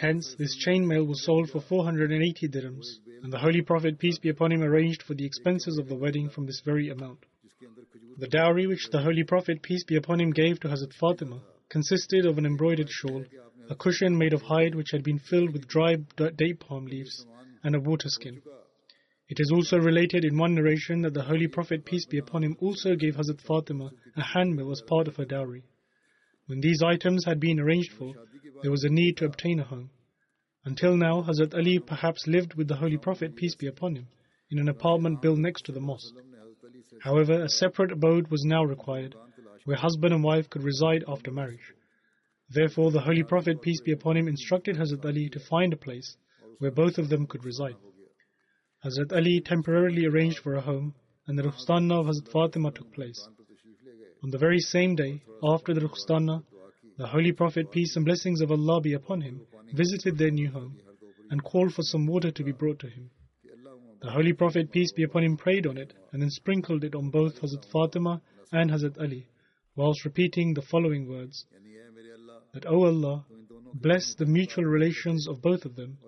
[0.00, 2.86] Hence, this chainmail was sold for 480 dirhams,
[3.24, 6.28] and the Holy Prophet, peace be upon him, arranged for the expenses of the wedding
[6.28, 7.26] from this very amount.
[8.18, 12.26] The dowry which the Holy Prophet, peace be upon him, gave to Hazrat Fatima consisted
[12.26, 13.24] of an embroidered shawl
[13.70, 17.24] a cushion made of hide which had been filled with dry date palm leaves,
[17.62, 18.42] and a water skin.
[19.28, 22.56] It is also related in one narration that the Holy Prophet, peace be upon him,
[22.58, 25.62] also gave Hazrat Fatima a handmill as part of her dowry.
[26.46, 28.12] When these items had been arranged for,
[28.62, 29.90] there was a need to obtain a home.
[30.64, 34.08] Until now, Hazrat Ali perhaps lived with the Holy Prophet, peace be upon him,
[34.50, 36.16] in an apartment built next to the mosque.
[37.02, 39.14] However, a separate abode was now required,
[39.64, 41.72] where husband and wife could reside after marriage.
[42.52, 46.16] Therefore, the Holy Prophet, peace be upon him, instructed Hazrat Ali to find a place
[46.58, 47.76] where both of them could reside.
[48.84, 50.94] Hazrat Ali temporarily arranged for a home,
[51.26, 53.28] and the Rukhsatana of Hazrat Fatima took place.
[54.22, 56.42] On the very same day, after the Rukhsatana,
[56.98, 60.80] the Holy Prophet, peace and blessings of Allah be upon him, visited their new home
[61.30, 63.10] and called for some water to be brought to him.
[64.02, 67.10] The Holy Prophet, peace be upon him, prayed on it and then sprinkled it on
[67.10, 69.28] both Hazrat Fatima and Hazrat Ali,
[69.76, 71.46] whilst repeating the following words.
[72.52, 73.26] But, O oh Allah,
[73.74, 75.98] bless the mutual relations of both of them,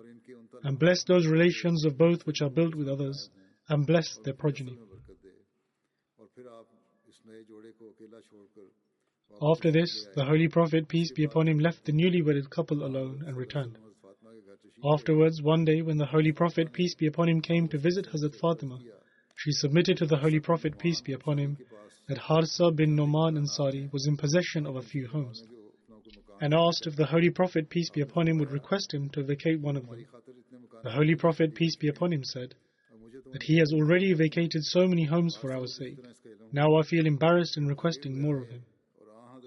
[0.63, 3.29] and bless those relations of both which are built with others,
[3.69, 4.77] and bless their progeny.
[9.41, 13.23] After this, the Holy Prophet, peace be upon him, left the newly wedded couple alone
[13.25, 13.77] and returned.
[14.83, 18.35] Afterwards, one day, when the Holy Prophet, peace be upon him, came to visit Hazrat
[18.35, 18.79] Fatima,
[19.35, 21.57] she submitted to the Holy Prophet, peace be upon him,
[22.07, 25.41] that Harsa bin Noman Ansari was in possession of a few homes
[26.43, 29.61] and asked if the Holy Prophet, peace be upon him, would request him to vacate
[29.61, 30.05] one of them.
[30.83, 32.53] The Holy Prophet, peace be upon him, said
[33.31, 35.99] that he has already vacated so many homes for our sake.
[36.51, 38.63] Now I feel embarrassed in requesting more of him.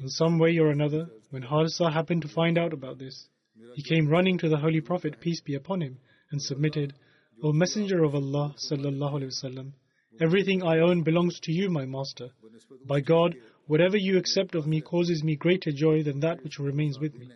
[0.01, 3.29] In some way or another, when Harsa happened to find out about this,
[3.75, 5.99] he came running to the Holy Prophet, peace be upon him,
[6.31, 6.95] and submitted,
[7.43, 9.73] O Messenger of Allah, sallallahu alaihi wasallam,
[10.21, 12.29] Everything I own belongs to you, my master.
[12.87, 13.35] By God,
[13.67, 17.29] whatever you accept of me causes me greater joy than that which remains with me.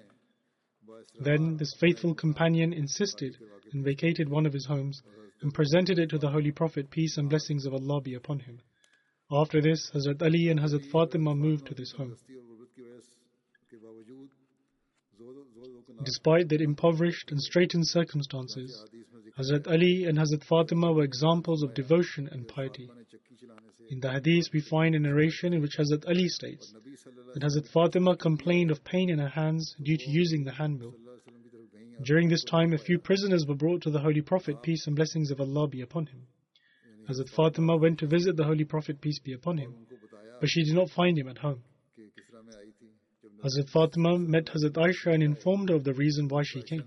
[1.21, 3.37] Then this faithful companion insisted
[3.73, 5.03] and vacated one of his homes
[5.43, 8.61] and presented it to the Holy Prophet, peace and blessings of Allah be upon him.
[9.31, 12.17] After this, Hazrat Ali and Hazrat Fatima moved to this home.
[16.05, 18.85] Despite their impoverished and straitened circumstances,
[19.41, 22.91] Hazrat Ali and Hazrat Fatima were examples of devotion and piety.
[23.89, 26.75] In the hadith, we find a narration in which Hazrat Ali states
[27.33, 30.95] that Hazrat Fatima complained of pain in her hands due to using the handmill.
[32.03, 35.31] During this time, a few prisoners were brought to the Holy Prophet, peace and blessings
[35.31, 36.27] of Allah be upon him.
[37.09, 39.75] Hazrat Fatima went to visit the Holy Prophet, peace be upon him,
[40.41, 41.63] but she did not find him at home.
[43.43, 46.85] Hazrat Fatima met Hazrat Aisha and informed her of the reason why she came.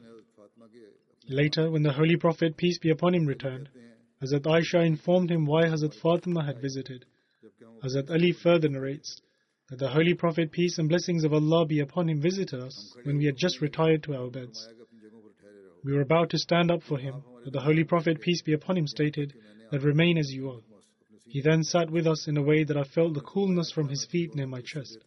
[1.29, 3.69] Later, when the Holy Prophet, peace be upon him, returned,
[4.21, 7.05] Hazrat Aisha informed him why Hazrat Fatima had visited.
[7.83, 9.21] Hazrat Ali further narrates
[9.69, 13.17] that the Holy Prophet, peace and blessings of Allah be upon him, visited us when
[13.17, 14.67] we had just retired to our beds.
[15.83, 18.77] We were about to stand up for him, but the Holy Prophet, peace be upon
[18.77, 19.33] him, stated
[19.71, 20.61] that remain as you are.
[21.25, 24.05] He then sat with us in a way that I felt the coolness from his
[24.05, 24.99] feet near my chest.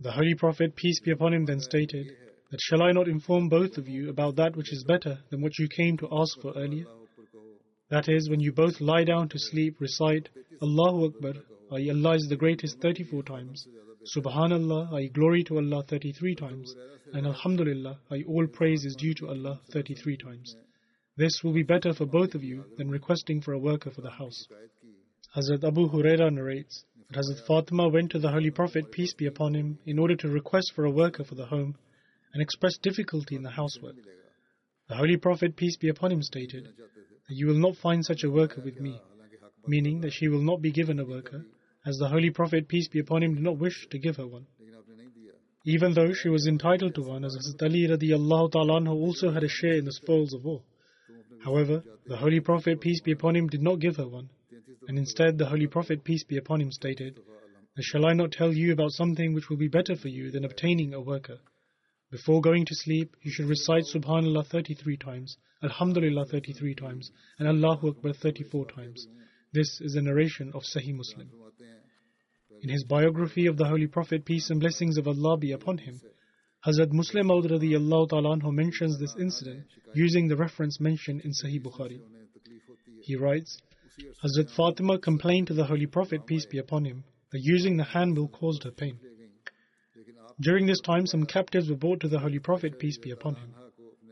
[0.00, 2.12] The Holy Prophet, peace be upon him, then stated,
[2.50, 5.58] but shall I not inform both of you about that which is better than what
[5.58, 6.86] you came to ask for earlier?
[7.90, 10.28] That is, when you both lie down to sleep, recite
[10.62, 11.34] Allahu Akbar,
[11.72, 13.66] I Allah is the greatest 34 times,
[14.16, 16.74] Subhanallah, I glory to Allah 33 times,
[17.12, 20.54] and Alhamdulillah, I all praise is due to Allah 33 times.
[21.16, 24.10] This will be better for both of you than requesting for a worker for the
[24.10, 24.46] house.
[25.34, 29.54] Hazrat Abu Huraira narrates that Hazrat Fatima went to the Holy Prophet, peace be upon
[29.54, 31.74] him, in order to request for a worker for the home
[32.36, 33.94] and expressed difficulty in the housework.
[34.90, 38.30] The Holy Prophet, peace be upon him, stated that you will not find such a
[38.30, 39.00] worker with me,
[39.66, 41.46] meaning that she will not be given a worker,
[41.86, 44.46] as the Holy Prophet, peace be upon him, did not wish to give her one.
[45.64, 49.48] Even though she was entitled to one, as Hazrat Ali radiallahu anhu also had a
[49.48, 50.60] share in the spoils of war.
[51.42, 54.28] However, the Holy Prophet, peace be upon him, did not give her one,
[54.88, 57.18] and instead the Holy Prophet, peace be upon him, stated,
[57.80, 60.92] Shall I not tell you about something which will be better for you than obtaining
[60.92, 61.38] a worker?
[62.16, 67.90] Before going to sleep, you should recite Subhanallah 33 times, Alhamdulillah 33 times, and Allahu
[67.90, 69.06] Akbar 34 times.
[69.52, 71.28] This is a narration of Sahih Muslim.
[72.62, 76.00] In his biography of the Holy Prophet, peace and blessings of Allah be upon him,
[76.66, 82.00] Hazrat Musleh Maud anhu mentions this incident using the reference mentioned in Sahih Bukhari.
[83.02, 83.60] He writes,
[84.24, 88.28] Hazrat Fatima complained to the Holy Prophet, peace be upon him, that using the handmill
[88.28, 88.98] caused her pain.
[90.40, 93.54] During this time, some captives were brought to the Holy Prophet, peace be upon him.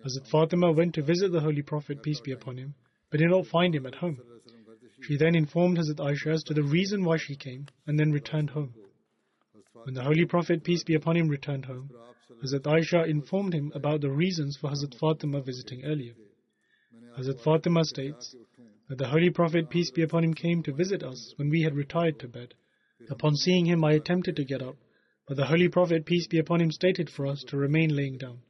[0.04, 2.74] Hazrat Fatima went to visit the Holy Prophet, peace be upon him,
[3.10, 4.18] but did not find him at home.
[5.02, 8.50] She then informed Hazrat Aisha as to the reason why she came and then returned
[8.50, 8.72] home.
[9.84, 11.90] When the Holy Prophet, peace be upon him, returned home,
[12.42, 16.14] Hazrat Aisha informed him about the reasons for Hazrat Fatima visiting earlier.
[17.18, 18.34] Hazrat Fatima states
[18.88, 21.74] that the Holy Prophet, peace be upon him, came to visit us when we had
[21.74, 22.54] retired to bed.
[23.10, 24.76] Upon seeing him, I attempted to get up,
[25.26, 28.40] but the Holy Prophet, peace be upon him, stated for us to remain laying down.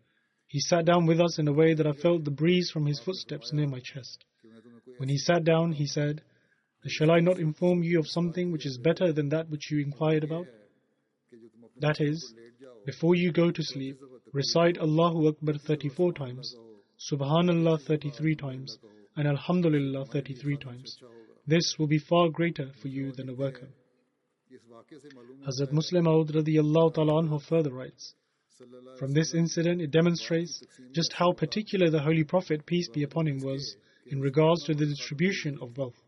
[0.49, 3.01] He sat down with us in a way that I felt the breeze from his
[3.01, 4.25] footsteps near my chest.
[4.99, 6.23] When he sat down, he said,
[6.87, 10.25] Shall I not inform you of something which is better than that which you inquired
[10.25, 10.47] about?
[11.79, 12.35] That is,
[12.87, 13.99] before you go to sleep,
[14.33, 16.55] recite Allahu Akbar 34 times,
[17.11, 18.79] Subhanallah 33 times,
[19.17, 20.99] and Alhamdulillah 33 times.
[21.47, 23.69] This will be far greater for you than a worker.
[25.47, 28.15] Hazrat Musleh Maud radiallahu ta'ala anhu further writes,
[28.99, 33.41] From this incident, it demonstrates just how particular the Holy Prophet, peace be upon him,
[33.43, 36.01] was in regards to the distribution of wealth.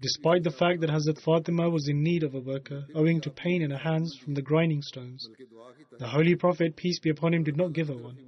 [0.00, 3.62] Despite the fact that Hazrat Fatima was in need of a worker, owing to pain
[3.62, 5.28] in her hands from the grinding stones,
[5.98, 8.18] the Holy Prophet, peace be upon him, did not give her one,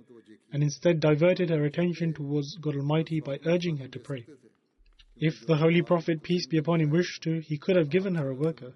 [0.53, 4.25] and instead diverted her attention towards God Almighty by urging her to pray.
[5.17, 8.31] If the Holy Prophet, peace be upon him, wished to, he could have given her
[8.31, 8.73] a worker,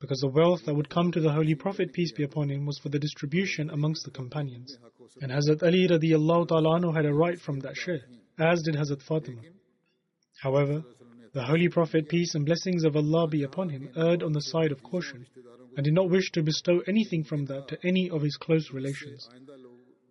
[0.00, 2.78] because the wealth that would come to the Holy Prophet, peace be upon him, was
[2.78, 4.76] for the distribution amongst the companions.
[5.20, 8.02] And Hazrat Ali radiallahu ta'ala anhu had a right from that share,
[8.38, 9.40] as did Hazrat Fatima.
[10.40, 10.84] However,
[11.34, 14.70] the Holy Prophet, peace and blessings of Allah be upon him, erred on the side
[14.70, 15.26] of caution,
[15.76, 19.28] and did not wish to bestow anything from that to any of his close relations.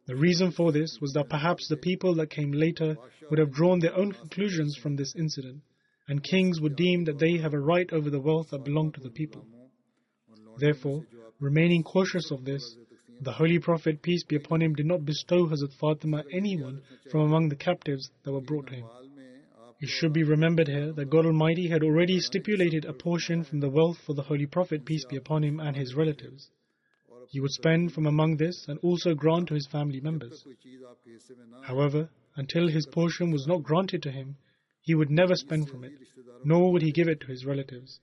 [0.05, 2.97] The reason for this was that perhaps the people that came later
[3.29, 5.61] would have drawn their own conclusions from this incident,
[6.07, 9.01] and kings would deem that they have a right over the wealth that belonged to
[9.01, 9.45] the people.
[10.59, 11.05] Therefore,
[11.39, 12.75] remaining cautious of this,
[13.21, 17.49] the Holy Prophet, peace be upon him, did not bestow Hazrat Fatima anyone from among
[17.49, 18.85] the captives that were brought to him.
[19.79, 23.69] It should be remembered here that God Almighty had already stipulated a portion from the
[23.69, 26.49] wealth for the Holy Prophet, peace be upon him, and his relatives.
[27.29, 30.45] He would spend from among this and also grant to his family members.
[31.63, 34.37] However, until his portion was not granted to him,
[34.81, 35.93] he would never spend from it,
[36.43, 37.99] nor would he give it to his relatives.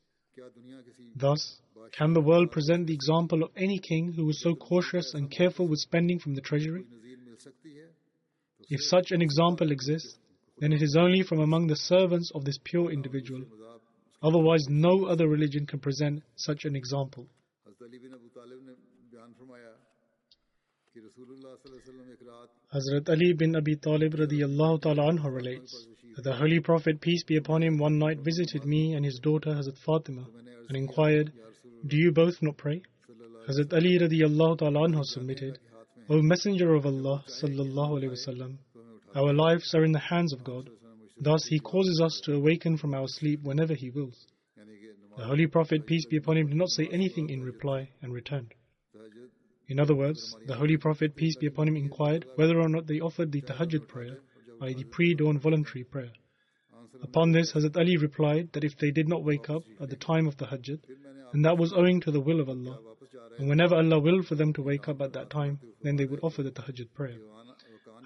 [1.17, 1.59] Thus,
[1.93, 5.67] can the world present the example of any king who was so cautious and careful
[5.69, 6.85] with spending from the treasury?
[8.69, 10.17] If such an example exists,
[10.59, 13.45] then it is only from among the servants of this pure individual.
[14.23, 17.27] Otherwise, no other religion can present such an example.
[22.73, 27.37] Hazrat Ali bin Abi Talib radiallahu ta'ala anhu relates that the Holy Prophet, peace be
[27.37, 30.25] upon him, one night visited me and his daughter Hazrat Fatima
[30.69, 31.33] and inquired,
[31.87, 32.83] Do you both not pray?
[33.49, 35.59] Hazrat Ali radiallahu ta'ala submitted,
[36.09, 38.57] O Messenger of Allah sallallahu alayhi wasallam,
[39.15, 40.71] our lives are in the hands of God.
[41.21, 44.27] Thus, He causes us to awaken from our sleep whenever He wills.
[45.17, 48.53] The Holy Prophet, peace be upon him, did not say anything in reply and returned.
[49.69, 53.01] In other words, the Holy Prophet, peace be upon him, inquired whether or not they
[53.01, 54.19] offered the tahajjud prayer,
[54.63, 56.13] i.e., the pre dawn voluntary prayer.
[57.03, 60.27] Upon this, Hazrat Ali replied that if they did not wake up at the time
[60.27, 60.81] of the tahajjud,
[61.35, 62.79] and that was owing to the will of Allah.
[63.39, 66.21] And whenever Allah willed for them to wake up at that time, then they would
[66.23, 67.19] offer the tahajjud prayer.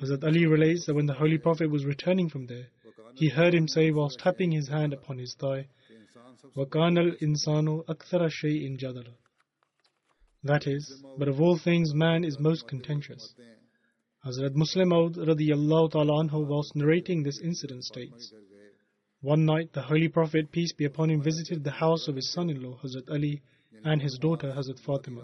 [0.03, 2.69] Hazrat Ali relates that when the Holy Prophet was returning from there,
[3.17, 5.69] he heard him say whilst tapping his hand upon his thigh,
[6.57, 9.13] وَكَانَ الْإِنسَانُ أَكْثَرَ شَيْءٍ جَدَلًا
[10.45, 13.35] That is, but of all things man is most contentious.
[14.25, 18.33] Hazrat Musleh Maud radiyallahu ta'ala anhu whilst narrating this incident states,
[19.21, 22.51] one night, the Holy Prophet, peace be upon him, visited the house of his son
[22.51, 23.43] in law, Hazrat Ali,
[23.85, 25.23] and his daughter, Hazrat Fatima,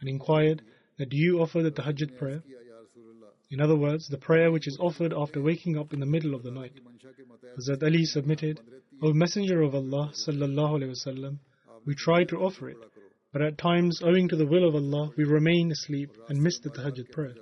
[0.00, 0.62] and inquired,
[0.98, 2.44] that you offer the tahajjud prayer?
[3.50, 6.44] In other words, the prayer which is offered after waking up in the middle of
[6.44, 6.72] the night.
[7.58, 8.60] Hazrat Ali submitted,
[9.02, 11.38] O Messenger of Allah, sallallahu alaihi wasallam,
[11.84, 12.78] we try to offer it,
[13.32, 16.70] but at times, owing to the will of Allah, we remain asleep and miss the
[16.70, 17.34] tahajjud prayer.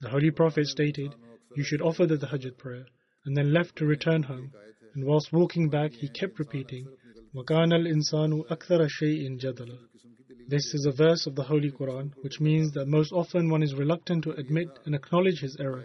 [0.00, 1.14] The Holy Prophet stated,
[1.54, 2.86] You should offer the tahajjud prayer,
[3.24, 4.52] and then left to return home,
[4.94, 6.86] and whilst walking back, he kept repeating,
[7.36, 8.88] al insanu أَكْثَرَ
[9.26, 9.76] in jadal."
[10.46, 13.74] This is a verse of the Holy Quran, which means that most often one is
[13.74, 15.84] reluctant to admit and acknowledge his error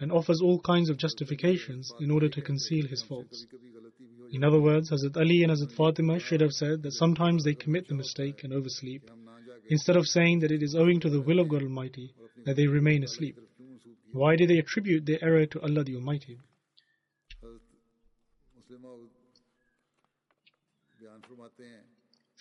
[0.00, 3.46] and offers all kinds of justifications in order to conceal his faults.
[4.32, 7.88] In other words, Hazrat Ali and Hazrat Fatima should have said that sometimes they commit
[7.88, 9.10] the mistake and oversleep,
[9.68, 12.12] instead of saying that it is owing to the will of God Almighty
[12.44, 13.36] that they remain asleep.
[14.12, 16.38] Why do they attribute their error to Allah the Almighty?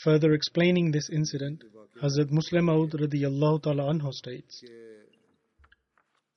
[0.03, 1.63] Further explaining this incident,
[2.01, 4.63] Hazrat Musleh Maud radiyallahu ta'ala anhu states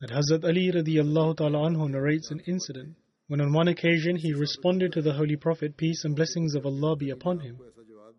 [0.01, 2.97] that Hazrat Ali radiyallahu ta'ala anhu narrates an incident
[3.29, 6.97] when on one occasion he responded to the Holy Prophet, peace and blessings of Allah
[6.97, 7.59] be upon him,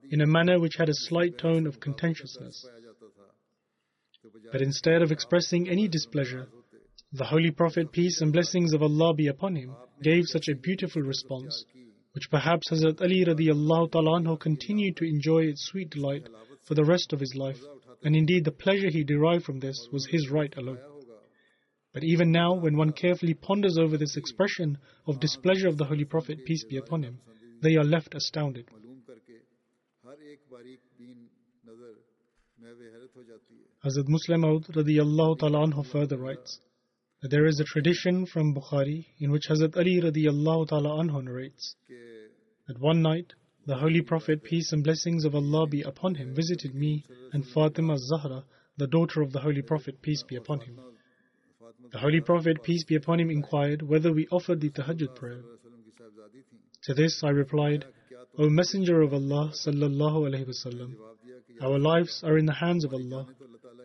[0.09, 2.65] in a manner which had a slight tone of contentiousness.
[4.51, 6.47] But instead of expressing any displeasure,
[7.11, 11.01] the Holy Prophet, peace and blessings of Allah be upon him, gave such a beautiful
[11.01, 11.65] response
[12.13, 16.27] which perhaps Hazrat Ali radiallahu ta'ala continued to enjoy its sweet delight
[16.65, 17.59] for the rest of his life,
[18.03, 20.79] and indeed the pleasure he derived from this was his right alone.
[21.93, 26.05] But even now, when one carefully ponders over this expression of displeasure of the Holy
[26.05, 27.19] Prophet, peace be upon him,
[27.61, 28.67] they are left astounded.
[33.83, 36.59] Hazrat Musleh Maud radiallahu ta'ala further writes,
[37.23, 41.75] that there is a tradition from Bukhari in which Hazrat Ali radiallahu ta'ala anhu narrates
[42.67, 43.33] that one night
[43.65, 47.95] the Holy Prophet, peace and blessings of Allah be upon him, visited me and Fatima
[47.97, 48.43] Zahra,
[48.77, 50.77] the daughter of the Holy Prophet, peace be upon him.
[51.93, 55.41] The Holy Prophet, peace be upon him, inquired whether we offered the tahajjud prayer.
[56.83, 57.85] To this I replied,
[58.37, 60.95] O Messenger of Allah, sallallahu alayhi wasallam,
[61.61, 63.27] our lives are in the hands of Allah,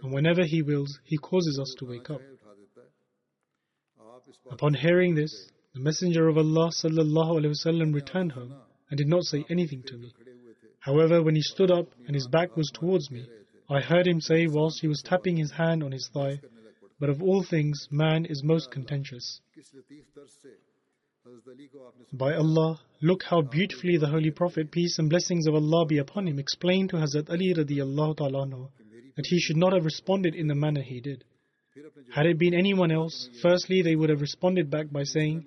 [0.03, 2.21] and whenever He wills, He causes us to wake up.
[4.51, 8.55] Upon hearing this, the Messenger of Allah وسلم, returned home
[8.91, 10.13] and did not say anything to me.
[10.81, 13.27] However, when he stood up and his back was towards me,
[13.69, 16.41] I heard him say whilst he was tapping his hand on his thigh,
[16.99, 19.41] But of all things, man is most contentious.
[22.13, 26.27] By Allah, look how beautifully the Holy Prophet, peace and blessings of Allah be upon
[26.27, 28.71] him, explained to Hazrat Ali radiallahu
[29.17, 31.25] that he should not have responded in the manner he did.
[32.15, 35.47] Had it been anyone else, firstly, they would have responded back by saying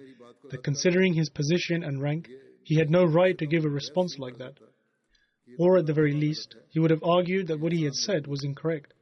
[0.49, 2.29] that considering his position and rank,
[2.63, 4.53] he had no right to give a response like that.
[5.57, 8.43] Or at the very least, he would have argued that what he had said was
[8.43, 8.93] incorrect.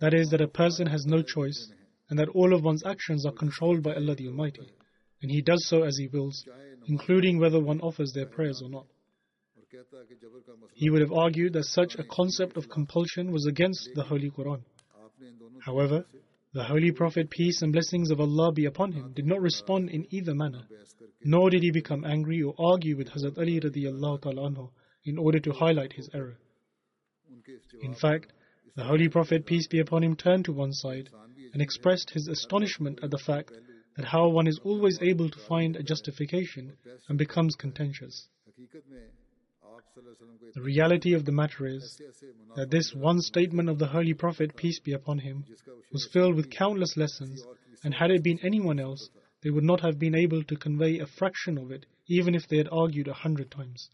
[0.00, 1.70] That is, that a person has no choice
[2.08, 4.72] and that all of one's actions are controlled by Allah the Almighty,
[5.22, 6.44] and He does so as He wills,
[6.86, 8.86] including whether one offers their prayers or not.
[10.74, 14.62] He would have argued that such a concept of compulsion was against the Holy Quran.
[15.64, 16.04] However,
[16.56, 20.06] the Holy Prophet, peace and blessings of Allah be upon him, did not respond in
[20.08, 20.66] either manner,
[21.22, 24.70] nor did he become angry or argue with Hazrat Ali radiallahu ta'ala anhu
[25.04, 26.38] in order to highlight his error.
[27.82, 28.32] In fact,
[28.74, 31.10] the Holy Prophet, peace be upon him, turned to one side
[31.52, 33.52] and expressed his astonishment at the fact
[33.98, 36.78] that how one is always able to find a justification
[37.10, 38.28] and becomes contentious.
[40.54, 42.00] The reality of the matter is
[42.54, 45.44] that this one statement of the Holy Prophet, peace be upon him,
[45.92, 47.44] was filled with countless lessons,
[47.84, 49.10] and had it been anyone else,
[49.42, 52.56] they would not have been able to convey a fraction of it, even if they
[52.56, 53.90] had argued a hundred times.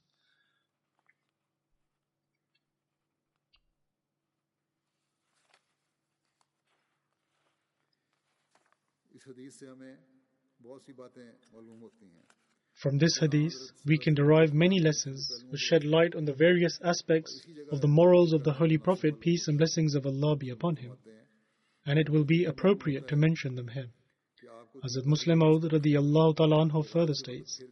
[12.83, 13.55] From this hadith,
[13.87, 18.33] we can derive many lessons which shed light on the various aspects of the morals
[18.33, 20.97] of the Holy Prophet, peace and blessings of Allah be upon him,
[21.87, 23.91] and it will be appropriate to mention them here.
[24.83, 27.63] Hazrat Musleh Maud radiallahu ta'ala further states,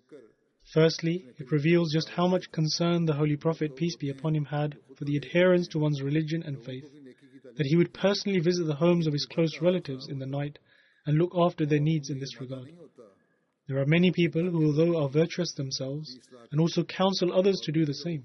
[0.73, 4.77] Firstly, it reveals just how much concern the Holy Prophet, peace be upon him, had
[4.97, 6.85] for the adherence to one's religion and faith,
[7.57, 10.61] that he would personally visit the homes of his close relatives in the night
[11.05, 12.69] and look after their needs in this regard.
[13.71, 16.19] There are many people who, although are virtuous themselves,
[16.51, 18.25] and also counsel others to do the same,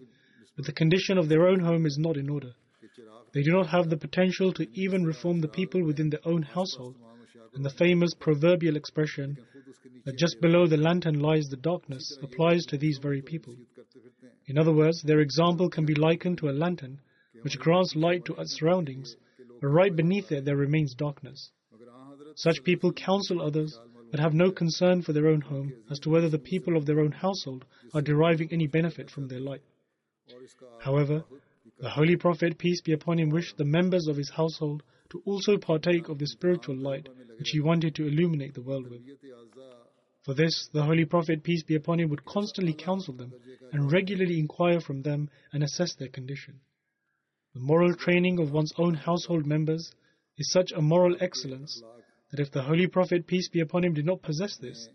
[0.55, 2.55] but the condition of their own home is not in order.
[3.31, 6.95] They do not have the potential to even reform the people within their own household,
[7.53, 9.37] and the famous proverbial expression
[10.05, 13.55] that just below the lantern lies the darkness applies to these very people.
[14.47, 16.99] In other words, their example can be likened to a lantern
[17.43, 19.15] which grants light to its surroundings,
[19.61, 21.51] but right beneath it there remains darkness.
[22.33, 23.77] Such people counsel others
[24.15, 27.01] but have no concern for their own home as to whether the people of their
[27.01, 29.61] own household are deriving any benefit from their light.
[30.79, 31.25] However,
[31.81, 35.57] the Holy Prophet, peace be upon him, wished the members of his household to also
[35.57, 39.01] partake of the spiritual light which he wanted to illuminate the world with.
[40.23, 43.33] For this, the Holy Prophet, peace be upon him, would constantly counsel them
[43.73, 46.61] and regularly inquire from them and assess their condition.
[47.53, 49.91] The moral training of one's own household members
[50.37, 51.83] is such a moral excellence
[52.35, 54.89] that if the Holy Prophet, peace be upon him, did not possess this,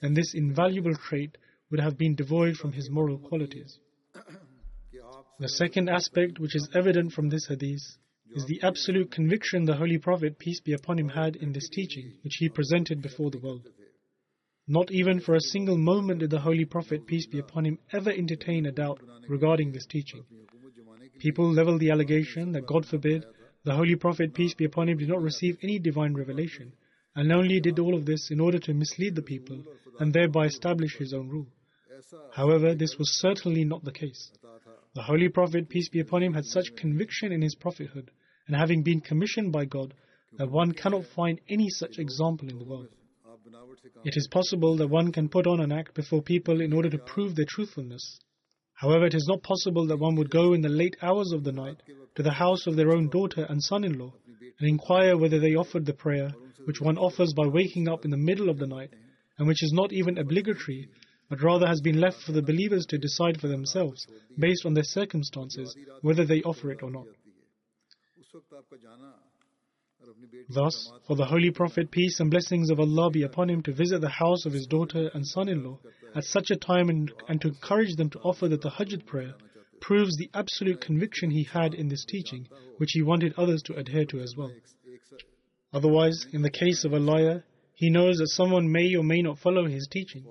[0.00, 1.36] then this invaluable trait
[1.70, 3.78] would have been devoid from his moral qualities.
[5.38, 7.82] The second aspect which is evident from this hadith
[8.34, 12.14] is the absolute conviction the Holy Prophet, peace be upon him, had in this teaching
[12.22, 13.68] which he presented before the world.
[14.66, 18.10] Not even for a single moment did the Holy Prophet, peace be upon him, ever
[18.10, 20.24] entertain a doubt regarding this teaching.
[21.18, 23.24] People level the allegation that, God forbid,
[23.64, 26.72] the Holy Prophet, peace be upon him, did not receive any divine revelation,
[27.14, 29.64] and only did all of this in order to mislead the people
[29.98, 31.48] and thereby establish his own rule.
[32.32, 34.30] However, this was certainly not the case.
[34.94, 38.10] The Holy Prophet, peace be upon him, had such conviction in his prophethood
[38.46, 39.94] and having been commissioned by God
[40.36, 42.88] that one cannot find any such example in the world.
[44.04, 46.98] It is possible that one can put on an act before people in order to
[46.98, 48.20] prove their truthfulness.
[48.78, 51.50] However, it is not possible that one would go in the late hours of the
[51.50, 51.82] night
[52.14, 54.12] to the house of their own daughter and son in law
[54.60, 56.30] and inquire whether they offered the prayer
[56.64, 58.90] which one offers by waking up in the middle of the night
[59.36, 60.88] and which is not even obligatory
[61.28, 64.06] but rather has been left for the believers to decide for themselves,
[64.38, 67.06] based on their circumstances, whether they offer it or not.
[70.48, 74.00] Thus, for the Holy Prophet, peace and blessings of Allah be upon him, to visit
[74.00, 75.78] the house of his daughter and son in law
[76.14, 79.34] at such a time and, and to encourage them to offer the Tahajjud prayer
[79.80, 84.04] proves the absolute conviction he had in this teaching, which he wanted others to adhere
[84.06, 84.52] to as well.
[85.72, 87.44] Otherwise, in the case of a liar,
[87.74, 90.24] he knows that someone may or may not follow his teaching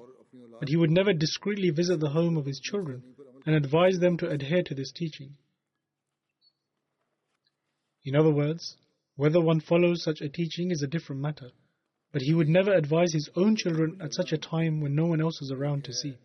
[0.59, 3.03] but he would never discreetly visit the home of his children
[3.45, 5.35] and advise them to adhere to this teaching.
[8.03, 8.75] In other words,
[9.17, 11.49] whether one follows such a teaching is a different matter,
[12.13, 15.19] but he would never advise his own children at such a time when no one
[15.19, 16.15] else is around to see.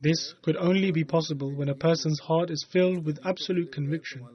[0.00, 4.26] This could only be possible when a person's heart is filled with absolute conviction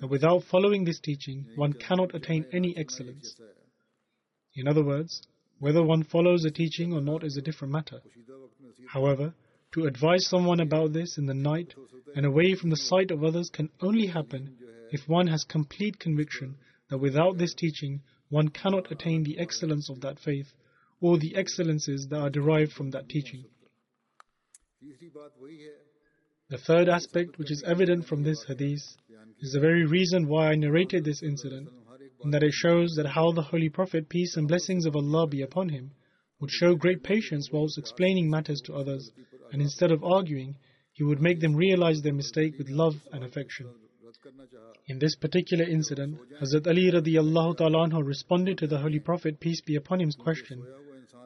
[0.00, 3.36] that without following this teaching, one cannot attain any excellence.
[4.54, 5.22] In other words,
[5.58, 8.00] whether one follows a teaching or not is a different matter.
[8.88, 9.34] However,
[9.72, 11.74] to advise someone about this in the night
[12.14, 14.56] and away from the sight of others can only happen
[14.90, 16.56] if one has complete conviction
[16.90, 20.52] that without this teaching one cannot attain the excellence of that faith
[21.00, 23.44] or the excellences that are derived from that teaching.
[26.48, 28.82] The third aspect which is evident from this hadith
[29.40, 31.68] is the very reason why I narrated this incident
[32.22, 35.42] and that it shows that how the Holy Prophet, peace and blessings of Allah be
[35.42, 35.92] upon him,
[36.40, 39.10] would show great patience whilst explaining matters to others,
[39.52, 40.56] and instead of arguing,
[40.92, 43.68] he would make them realize their mistake with love and affection.
[44.86, 49.76] In this particular incident, Hazrat Ali radiallahu ta'ala responded to the Holy Prophet, peace be
[49.76, 50.64] upon him's question,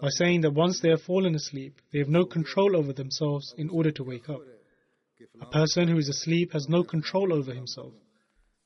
[0.01, 3.71] by saying that once they have fallen asleep, they have no control over themselves in
[3.71, 4.41] order to wake up.
[5.41, 7.93] A person who is asleep has no control over himself.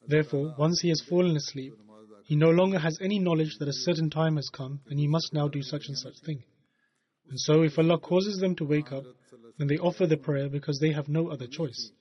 [0.07, 1.75] Therefore, once he has fallen asleep,
[2.25, 5.33] he no longer has any knowledge that a certain time has come and he must
[5.33, 6.43] now do such and such thing.
[7.31, 9.05] And so, if Allah causes them to wake up,
[9.57, 11.93] then they offer the prayer because they have no other choice,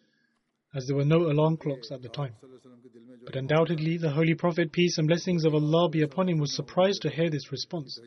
[0.74, 2.34] as there were no alarm clocks at the time.
[3.26, 7.04] But undoubtedly, the Holy Prophet, peace and blessings of Allah be upon him, was surprised
[7.04, 8.00] to hear this response,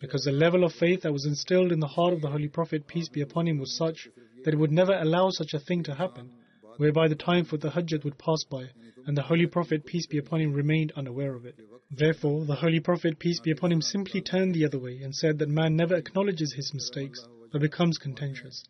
[0.00, 2.86] because the level of faith that was instilled in the heart of the Holy Prophet,
[2.86, 4.08] peace be upon him, was such
[4.44, 6.30] that it would never allow such a thing to happen,
[6.76, 8.68] whereby the time for the Hajjat would pass by
[9.06, 11.58] and the Holy Prophet, peace be upon him, remained unaware of it.
[11.90, 15.38] Therefore, the Holy Prophet, peace be upon him, simply turned the other way and said
[15.38, 18.64] that man never acknowledges his mistakes, but becomes contentious.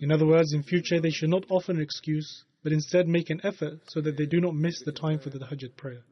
[0.00, 3.40] In other words, in future they should not offer an excuse, but instead make an
[3.42, 6.04] effort so that they do not miss the time for the Tahajjud prayer.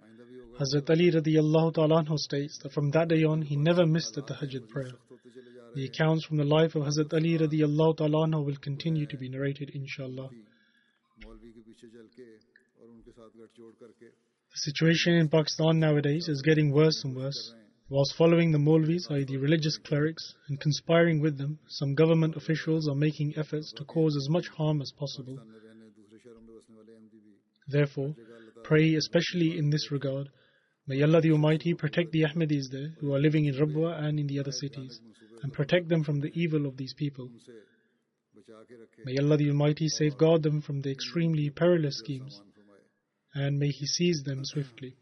[0.59, 4.69] Hazrat Ali radiallahu ta'ala states that from that day on he never missed the Tahajjud
[4.69, 4.95] prayer.
[5.77, 9.71] The accounts from the life of Hazrat Ali radiallahu ta'ala will continue to be narrated
[9.73, 10.31] inshallah.
[14.53, 17.53] The situation in Pakistan nowadays is getting worse and worse.
[17.91, 22.89] Whilst following the Maulvis, i.e., the religious clerics, and conspiring with them, some government officials
[22.89, 25.39] are making efforts to cause as much harm as possible.
[27.69, 28.15] Therefore,
[28.65, 30.29] pray especially in this regard.
[30.87, 34.27] May Allah the Almighty protect the Ahmadis there who are living in Rabwa and in
[34.27, 35.01] the other cities,
[35.43, 37.31] and protect them from the evil of these people.
[39.05, 42.41] May Allah the Almighty safeguard them from the extremely perilous schemes
[43.35, 44.97] and may He seize them swiftly.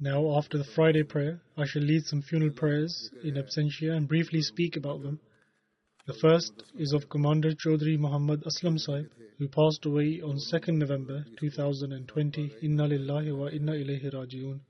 [0.00, 4.40] Now, after the Friday prayer, I shall lead some funeral prayers in absentia and briefly
[4.40, 5.20] speak about them.
[6.06, 11.24] The first is of Commander Chaudhry Muhammad Aslam Sahib, who passed away on 2nd November
[11.38, 12.56] 2020.
[12.62, 14.60] Inna lillahi wa inna ilayhi raji'un.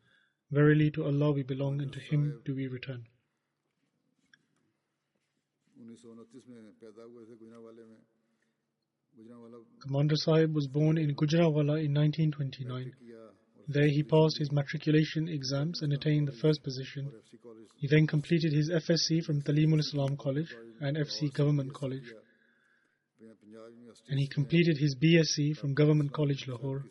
[0.50, 3.06] Verily to Allah we belong and to Him do we return.
[9.80, 12.93] Commander Sahib was born in Gujranwala in 1929.
[13.68, 17.12] There he passed his matriculation exams and attained the first position.
[17.76, 22.12] He then completed his FSc from Talimul Islam College and FC Government College.
[24.09, 26.85] And he completed his BSc from Government College Lahore.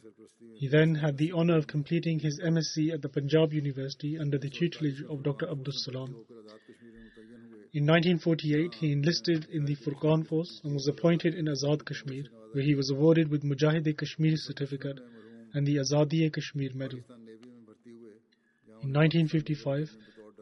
[0.55, 4.49] He then had the honor of completing his MSc at the Punjab University under the
[4.49, 5.47] tutelage of Dr.
[5.47, 6.15] Abdus Salam.
[7.73, 12.65] In 1948, he enlisted in the Furqan force and was appointed in Azad Kashmir, where
[12.65, 14.99] he was awarded with Mujahid Kashmir certificate
[15.53, 16.99] and the Azadi Kashmir medal.
[18.83, 19.89] In 1955,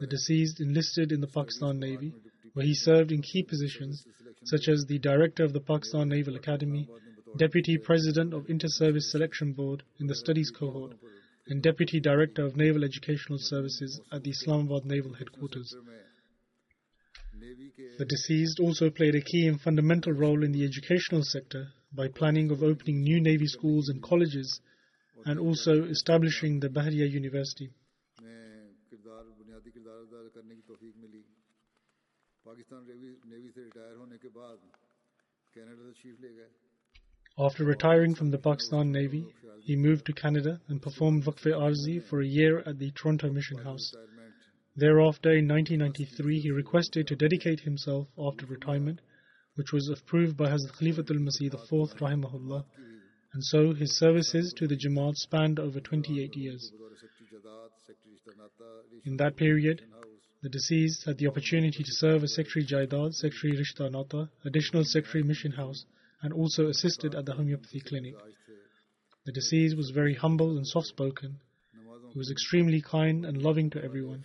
[0.00, 2.12] the deceased enlisted in the Pakistan Navy,
[2.54, 4.04] where he served in key positions
[4.42, 6.88] such as the Director of the Pakistan Naval Academy,
[7.36, 10.96] Deputy President of Inter-Service Selection Board in the Studies Cohort,
[11.46, 15.76] and Deputy Director of Naval Educational Services at the Islamabad Naval Headquarters
[17.98, 22.50] the deceased also played a key and fundamental role in the educational sector by planning
[22.50, 24.60] of opening new Navy schools and colleges
[25.26, 27.70] and also establishing the Bahria University.
[37.38, 39.26] After retiring from the Pakistan Navy,
[39.62, 43.58] he moved to Canada and performed Waqf-e Arzi for a year at the Toronto Mission
[43.58, 43.92] House.
[44.76, 49.00] Thereafter, in 1993, he requested to dedicate himself after retirement,
[49.56, 52.64] which was approved by Hazrat Khalifatul Masih IV, rahimahullah,
[53.32, 56.72] and so his services to the Jamaat spanned over 28 years.
[59.04, 59.82] In that period,
[60.42, 65.22] the deceased had the opportunity to serve as Secretary Jaidad, Secretary Rishta Nata, Additional Secretary
[65.22, 65.84] Mission House,
[66.22, 68.14] and also assisted at the homeopathy clinic.
[69.26, 71.40] The deceased was very humble and soft spoken.
[72.12, 74.24] He was extremely kind and loving to everyone.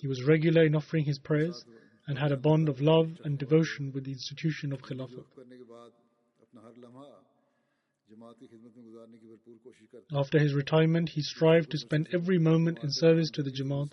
[0.00, 1.64] He was regular in offering his prayers
[2.06, 5.24] and had a bond of love and devotion with the institution of Khilafah.
[10.12, 13.92] After his retirement, he strived to spend every moment in service to the Jamaat.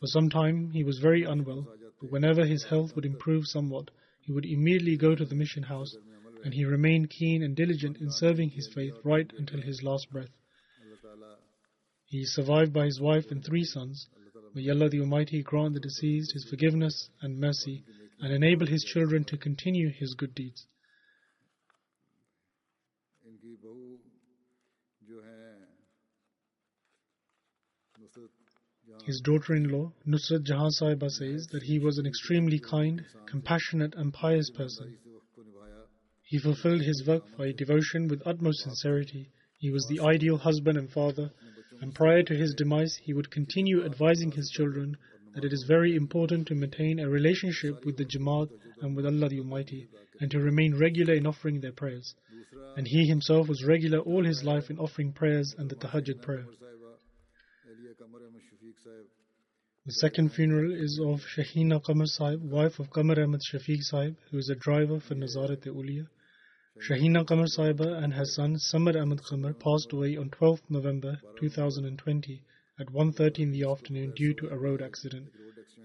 [0.00, 1.66] For some time, he was very unwell,
[2.00, 5.96] but whenever his health would improve somewhat, he would immediately go to the mission house,
[6.44, 10.30] and he remained keen and diligent in serving his faith right until his last breath.
[12.06, 14.08] He is survived by his wife and three sons.
[14.54, 17.84] May Allah the Almighty grant the deceased His forgiveness and mercy
[18.20, 20.66] and enable His children to continue His good deeds.
[29.04, 33.94] His daughter in law, Nusrat Jahan Sahiba, says that he was an extremely kind, compassionate,
[33.94, 34.98] and pious person.
[36.24, 39.30] He fulfilled his work by devotion with utmost sincerity.
[39.58, 41.30] He was the ideal husband and father
[41.80, 44.96] and prior to his demise, he would continue advising his children
[45.34, 48.50] that it is very important to maintain a relationship with the Jamaat
[48.80, 49.88] and with Allah the Almighty
[50.20, 52.14] and to remain regular in offering their prayers.
[52.76, 56.46] And he himself was regular all his life in offering prayers and the Tahajjud prayer.
[59.86, 64.38] The second funeral is of Shahina Qamar Sahib, wife of Qamar Ahmed Shafiq Sahib, who
[64.38, 66.08] is a driver for Nazarat-e-Uliya.
[66.86, 72.40] Shahina Qamar Saiba and her son Samar Ahmad Qamar passed away on 12 November 2020
[72.78, 75.26] at 1.30 in the afternoon due to a road accident.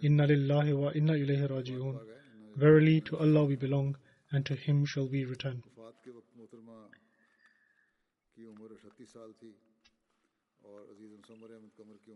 [0.04, 2.00] Inna lillahi wa inna ilayhi raji'un.
[2.58, 3.98] Verily to Allah we belong
[4.32, 5.64] and to Him shall we return.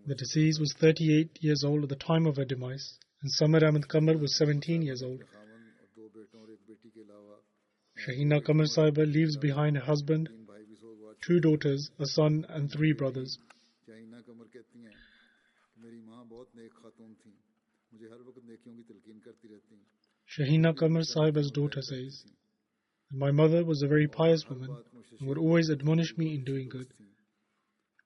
[0.06, 3.88] The deceased was 38 years old at the time of her demise, and Samar Ahmad
[3.88, 5.24] Qamar was 17 years old.
[8.06, 10.30] Shahina Kamal Sahiba leaves behind a husband,
[11.26, 13.40] two daughters, a son, and three brothers.
[20.38, 22.24] Shahina Kamal Sahiba's daughter says,
[23.12, 24.70] My mother was a very pious woman
[25.20, 26.88] and would always admonish me in doing good.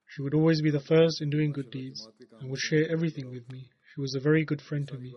[0.08, 2.08] She would always be the first in doing good deeds
[2.40, 3.70] and would share everything with me.
[3.94, 5.14] She was a very good friend to me.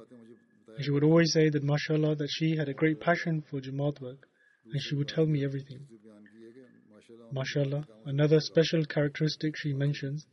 [0.76, 4.00] And she would always say that, mashallah, that she had a great passion for Jamaat
[4.00, 4.26] work
[4.70, 5.86] and she would tell me everything.
[7.32, 10.26] MashaAllah, another special characteristic she mentions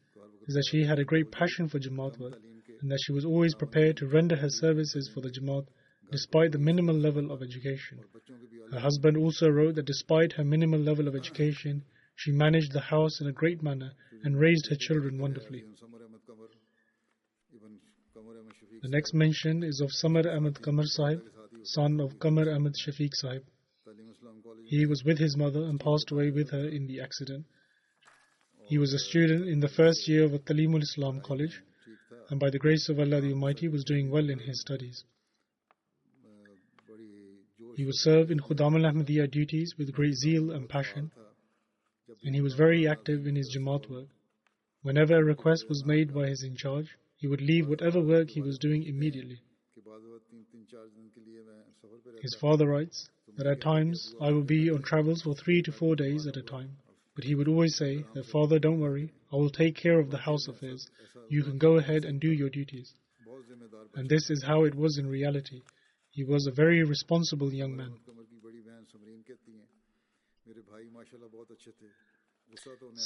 [0.48, 2.40] is that she had a great passion for Jamaat work
[2.82, 5.68] and that she was always prepared to render her services for the Jamaat
[6.12, 8.00] despite the minimal level of education.
[8.72, 11.84] Her husband also wrote that despite her minimal level of education,
[12.16, 13.92] she managed the house in a great manner
[14.24, 15.64] and raised her children wonderfully.
[18.82, 21.22] The next mention is of Samar Ahmad Qamar Sahib,
[21.64, 23.44] son of Qamar Ahmad Shafiq Sahib.
[24.72, 27.46] He was with his mother and passed away with her in the accident.
[28.70, 31.62] He was a student in the first year of Talimul Islam College
[32.30, 35.04] and by the grace of Allah the Almighty was doing well in his studies.
[37.76, 41.12] He would serve in Khudam al Ahmadiyya duties with great zeal and passion
[42.24, 44.08] and he was very active in his Jamaat work.
[44.84, 48.42] Whenever a request was made by his in charge, he would leave whatever work he
[48.42, 49.42] was doing immediately.
[52.22, 55.96] His father writes that at times I would be on travels for three to four
[55.96, 56.78] days at a time,
[57.16, 60.18] but he would always say that, Father, don't worry, I will take care of the
[60.18, 60.88] house affairs.
[61.30, 62.94] You can go ahead and do your duties.
[63.96, 65.62] And this is how it was in reality.
[66.12, 67.94] He was a very responsible young man.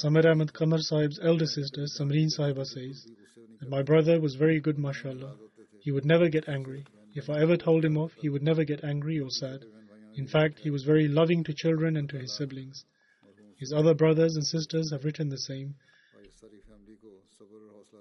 [0.01, 3.05] Samir Ahmad Qamar Sahib's elder sister, Samreen Sahiba, says
[3.59, 5.35] that my brother was very good, mashallah.
[5.85, 6.83] He would never get angry.
[7.13, 9.65] If I ever told him off, he would never get angry or sad.
[10.15, 12.83] In fact, he was very loving to children and to his siblings.
[13.59, 15.75] His other brothers and sisters have written the same.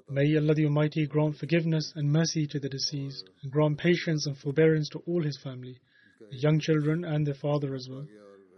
[0.09, 4.39] May Allah the Almighty grant forgiveness and mercy to the deceased, and grant patience and
[4.39, 5.79] forbearance to all his family,
[6.31, 8.09] the young children and their father as well,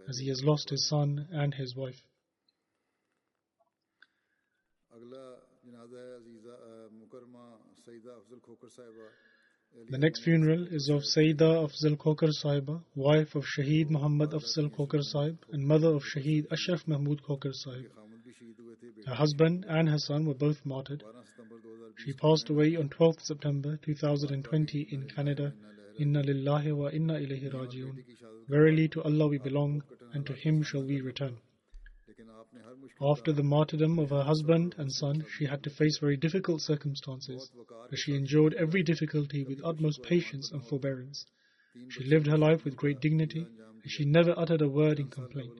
[0.07, 2.01] as he has lost his son and his wife.
[9.89, 15.01] The next funeral is of Sayyidah Afzal Khokar Sahiba, wife of Shaheed Muhammad Afzal Khokar
[15.01, 17.89] Sahib and mother of Shaheed Ashraf Mahmood Khokar Sahib.
[19.05, 21.03] Her husband and her son were both martyred.
[22.03, 25.53] She passed away on 12 September 2020 in Canada.
[25.97, 28.03] Inna lillahi wa inna ilayhi rajiun.
[28.49, 29.83] Verily to Allah we belong
[30.13, 31.37] and to Him shall we return.
[32.99, 37.51] After the martyrdom of her husband and son, she had to face very difficult circumstances,
[37.89, 41.25] but she endured every difficulty with utmost patience and forbearance.
[41.89, 43.45] She lived her life with great dignity,
[43.83, 45.53] and she never uttered a word in complaint.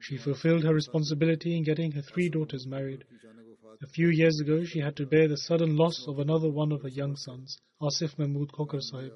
[0.00, 3.04] She fulfilled her responsibility in getting her three daughters married.
[3.82, 6.82] A few years ago, she had to bear the sudden loss of another one of
[6.82, 9.12] her young sons, Asif Mahmood Khokar Sahib,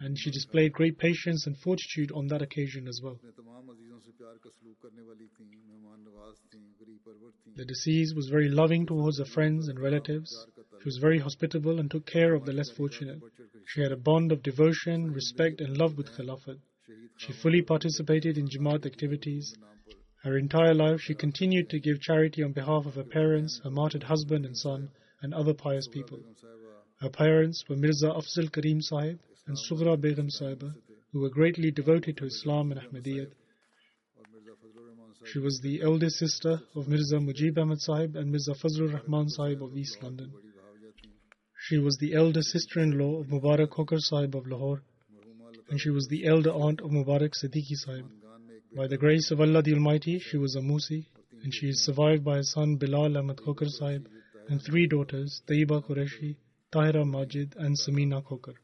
[0.00, 3.20] and she displayed great patience and fortitude on that occasion as well.
[7.56, 10.46] The deceased was very loving towards her friends and relatives.
[10.80, 13.20] She was very hospitable and took care of the less fortunate.
[13.66, 16.58] She had a bond of devotion, respect, and love with Khilafat.
[17.18, 19.54] She fully participated in Jamaat activities.
[20.22, 24.04] Her entire life, she continued to give charity on behalf of her parents, her martyred
[24.04, 24.88] husband and son,
[25.20, 26.20] and other pious people.
[27.00, 30.74] Her parents were Mirza Afzal Karim Sahib and Sugra Begum Sahiba,
[31.12, 33.32] who were greatly devoted to Islam and Ahmadiyat.
[35.24, 39.62] She was the elder sister of Mirza Mujib Ahmad Sahib and Mirza Fazlur Rahman Sahib
[39.62, 40.32] of East London.
[41.66, 44.82] She was the elder sister in law of Mubarak Khokar Sahib of Lahore,
[45.70, 48.06] and she was the elder aunt of Mubarak Siddiqui Sahib.
[48.76, 51.06] By the grace of Allah the Almighty, she was a Musi,
[51.42, 54.06] and she is survived by her son Bilal Ahmad Khokar Sahib
[54.48, 56.36] and three daughters, Taiba Qureshi,
[56.70, 58.56] Tahira Majid, and Samina Khokar.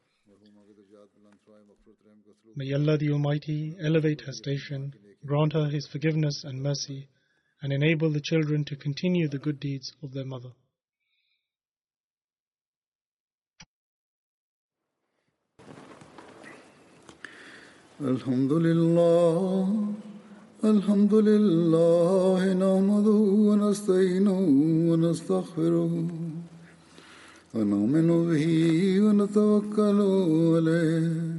[2.55, 4.93] May Allah the Almighty elevate her station
[5.26, 7.08] grant her His forgiveness and mercy,
[7.62, 10.52] and enable the children to continue the good deeds of their mother.
[18.02, 19.94] الحمد لله
[20.64, 24.40] الحمد لله نحمده ونستعينه
[24.90, 25.94] ونستغفره
[27.54, 28.48] ونؤمن به
[29.02, 30.00] ونتوكل
[30.56, 31.39] عليه